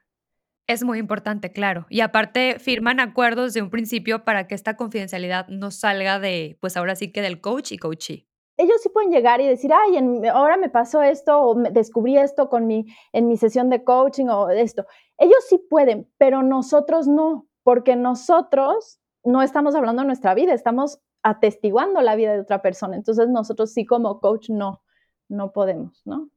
Es 0.66 0.84
muy 0.84 0.98
importante, 0.98 1.52
claro. 1.52 1.86
Y 1.90 2.00
aparte 2.00 2.58
firman 2.58 3.00
acuerdos 3.00 3.52
de 3.52 3.62
un 3.62 3.70
principio 3.70 4.24
para 4.24 4.46
que 4.46 4.54
esta 4.54 4.76
confidencialidad 4.76 5.48
no 5.48 5.70
salga 5.70 6.18
de, 6.18 6.56
pues 6.60 6.76
ahora 6.76 6.94
sí 6.94 7.12
que 7.12 7.20
del 7.20 7.40
coach 7.40 7.72
y 7.72 7.78
coachee. 7.78 8.28
Ellos 8.56 8.76
sí 8.82 8.88
pueden 8.90 9.10
llegar 9.10 9.40
y 9.40 9.48
decir, 9.48 9.72
ay, 9.72 9.96
en, 9.96 10.26
ahora 10.26 10.56
me 10.56 10.68
pasó 10.68 11.02
esto 11.02 11.40
o 11.40 11.56
me 11.56 11.70
descubrí 11.70 12.16
esto 12.16 12.48
con 12.48 12.66
mi, 12.66 12.86
en 13.12 13.26
mi 13.26 13.36
sesión 13.36 13.70
de 13.70 13.82
coaching 13.82 14.26
o 14.26 14.50
esto. 14.50 14.86
Ellos 15.18 15.44
sí 15.48 15.58
pueden, 15.58 16.08
pero 16.18 16.42
nosotros 16.42 17.08
no, 17.08 17.48
porque 17.64 17.96
nosotros 17.96 19.00
no 19.24 19.42
estamos 19.42 19.74
hablando 19.74 20.02
de 20.02 20.06
nuestra 20.06 20.34
vida, 20.34 20.52
estamos 20.52 21.00
atestiguando 21.22 22.00
la 22.02 22.14
vida 22.14 22.34
de 22.34 22.40
otra 22.40 22.62
persona. 22.62 22.96
Entonces 22.96 23.28
nosotros 23.28 23.72
sí 23.72 23.86
como 23.86 24.20
coach 24.20 24.50
no, 24.50 24.82
no 25.28 25.52
podemos, 25.52 26.02
¿no? 26.04 26.28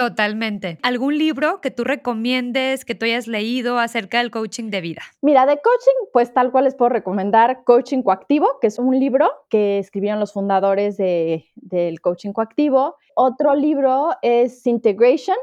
Totalmente. 0.00 0.78
¿Algún 0.82 1.18
libro 1.18 1.60
que 1.60 1.70
tú 1.70 1.84
recomiendes, 1.84 2.86
que 2.86 2.94
tú 2.94 3.04
hayas 3.04 3.26
leído 3.26 3.78
acerca 3.78 4.16
del 4.16 4.30
coaching 4.30 4.70
de 4.70 4.80
vida? 4.80 5.02
Mira, 5.20 5.44
de 5.44 5.60
coaching, 5.60 6.08
pues 6.10 6.32
tal 6.32 6.50
cual 6.50 6.64
les 6.64 6.74
puedo 6.74 6.88
recomendar 6.88 7.64
Coaching 7.64 8.02
Coactivo, 8.02 8.58
que 8.62 8.68
es 8.68 8.78
un 8.78 8.98
libro 8.98 9.30
que 9.50 9.78
escribieron 9.78 10.18
los 10.18 10.32
fundadores 10.32 10.96
del 10.96 12.00
coaching 12.00 12.32
coactivo. 12.32 12.96
Otro 13.14 13.54
libro 13.54 14.12
es 14.22 14.66
Integration, 14.66 15.36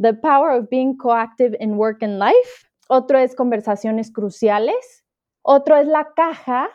The 0.00 0.14
Power 0.14 0.60
of 0.60 0.68
Being 0.68 0.96
Coactive 0.96 1.56
in 1.60 1.74
Work 1.74 2.02
and 2.02 2.18
Life. 2.18 2.66
Otro 2.88 3.16
es 3.18 3.36
Conversaciones 3.36 4.10
Cruciales. 4.10 5.04
Otro 5.42 5.76
es 5.76 5.86
La 5.86 6.08
Caja, 6.16 6.68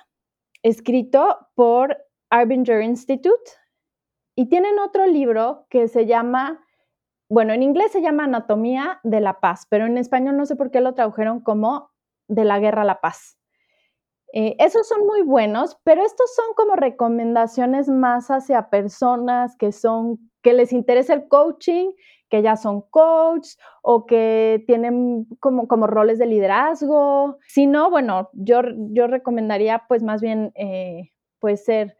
escrito 0.63 1.49
por 1.53 1.97
Arbinger 2.29 2.81
Institute. 2.81 3.51
Y 4.35 4.45
tienen 4.45 4.79
otro 4.79 5.05
libro 5.05 5.65
que 5.69 5.89
se 5.89 6.05
llama 6.05 6.63
bueno, 7.29 7.53
en 7.53 7.63
inglés 7.63 7.91
se 7.91 8.01
llama 8.01 8.23
Anatomía 8.23 8.99
de 9.03 9.21
la 9.21 9.39
Paz, 9.39 9.67
pero 9.69 9.85
en 9.85 9.97
español 9.97 10.35
no 10.35 10.45
sé 10.45 10.55
por 10.55 10.71
qué 10.71 10.81
lo 10.81 10.95
tradujeron 10.95 11.39
como 11.41 11.91
de 12.27 12.43
la 12.43 12.59
guerra 12.59 12.81
a 12.81 12.85
la 12.85 13.01
paz. 13.01 13.37
Eh, 14.33 14.55
esos 14.59 14.87
son 14.87 15.05
muy 15.07 15.21
buenos, 15.21 15.77
pero 15.83 16.03
estos 16.05 16.33
son 16.35 16.53
como 16.55 16.75
recomendaciones 16.75 17.87
más 17.87 18.29
hacia 18.29 18.69
personas 18.69 19.55
que 19.57 19.71
son, 19.71 20.19
que 20.43 20.53
les 20.53 20.71
interesa 20.71 21.13
el 21.13 21.27
coaching, 21.27 21.91
que 22.29 22.43
ya 22.43 22.55
son 22.55 22.81
coach 22.81 23.47
o 23.81 24.05
que 24.05 24.63
tienen 24.67 25.25
como, 25.39 25.67
como 25.67 25.87
roles 25.87 26.19
de 26.19 26.27
liderazgo. 26.27 27.37
Si 27.47 27.65
no, 27.65 27.89
bueno, 27.89 28.29
yo, 28.33 28.61
yo 28.91 29.07
recomendaría 29.07 29.83
pues 29.87 30.03
más 30.03 30.21
bien 30.21 30.51
eh, 30.55 31.11
pues 31.39 31.65
ser 31.65 31.97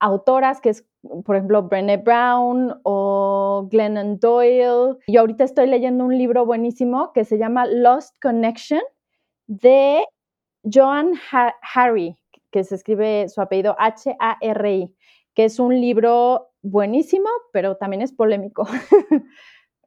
autoras, 0.00 0.60
que 0.60 0.70
es, 0.70 0.86
por 1.24 1.36
ejemplo, 1.36 1.62
Brené 1.62 1.96
Brown 1.96 2.80
o 2.84 3.68
Glennon 3.70 4.18
Doyle. 4.18 4.96
Yo 5.06 5.20
ahorita 5.20 5.44
estoy 5.44 5.66
leyendo 5.66 6.04
un 6.04 6.16
libro 6.16 6.44
buenísimo 6.46 7.12
que 7.12 7.24
se 7.24 7.38
llama 7.38 7.66
Lost 7.66 8.14
Connection 8.20 8.80
de 9.46 10.04
Joan 10.62 11.14
Harry, 11.74 12.16
que 12.50 12.64
se 12.64 12.74
escribe 12.74 13.28
su 13.28 13.40
apellido 13.40 13.76
H-A-R-I, 13.78 14.94
que 15.34 15.44
es 15.44 15.58
un 15.58 15.80
libro 15.80 16.48
buenísimo, 16.62 17.28
pero 17.52 17.76
también 17.76 18.02
es 18.02 18.12
polémico. 18.12 18.66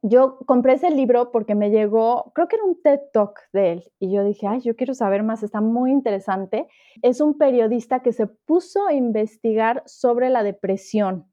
yo 0.03 0.39
compré 0.45 0.73
ese 0.73 0.89
libro 0.89 1.31
porque 1.31 1.53
me 1.53 1.69
llegó, 1.69 2.31
creo 2.33 2.47
que 2.47 2.55
era 2.55 2.65
un 2.65 2.81
TED 2.81 2.99
Talk 3.13 3.39
de 3.53 3.73
él, 3.73 3.91
y 3.99 4.11
yo 4.11 4.23
dije, 4.23 4.47
ay, 4.47 4.61
yo 4.61 4.75
quiero 4.75 4.93
saber 4.93 5.23
más, 5.23 5.43
está 5.43 5.61
muy 5.61 5.91
interesante. 5.91 6.67
Es 7.01 7.21
un 7.21 7.37
periodista 7.37 8.01
que 8.01 8.11
se 8.11 8.25
puso 8.25 8.87
a 8.87 8.93
investigar 8.93 9.83
sobre 9.85 10.29
la 10.29 10.43
depresión. 10.43 11.27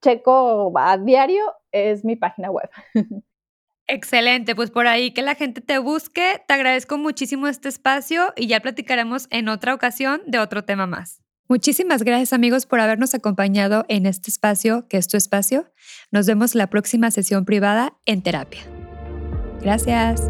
checo 0.01 0.71
a 0.77 0.97
diario 0.97 1.43
es 1.71 2.05
mi 2.05 2.15
página 2.15 2.49
web. 2.49 2.69
Excelente, 3.87 4.55
pues 4.55 4.71
por 4.71 4.87
ahí 4.87 5.11
que 5.11 5.21
la 5.21 5.35
gente 5.35 5.59
te 5.61 5.79
busque. 5.79 6.41
Te 6.47 6.53
agradezco 6.53 6.97
muchísimo 6.97 7.47
este 7.47 7.67
espacio 7.67 8.31
y 8.37 8.47
ya 8.47 8.61
platicaremos 8.61 9.27
en 9.31 9.49
otra 9.49 9.73
ocasión 9.73 10.21
de 10.27 10.39
otro 10.39 10.63
tema 10.63 10.85
más. 10.85 11.21
Muchísimas 11.49 12.03
gracias 12.03 12.31
amigos 12.31 12.67
por 12.67 12.79
habernos 12.79 13.15
acompañado 13.15 13.83
en 13.89 14.05
este 14.05 14.29
espacio, 14.29 14.87
que 14.87 14.97
es 14.97 15.07
tu 15.07 15.17
espacio. 15.17 15.65
Nos 16.11 16.27
vemos 16.27 16.53
la 16.53 16.67
próxima 16.67 17.09
sesión 17.09 17.43
privada 17.43 17.97
en 18.05 18.21
terapia. 18.21 18.61
Gracias. 19.59 20.29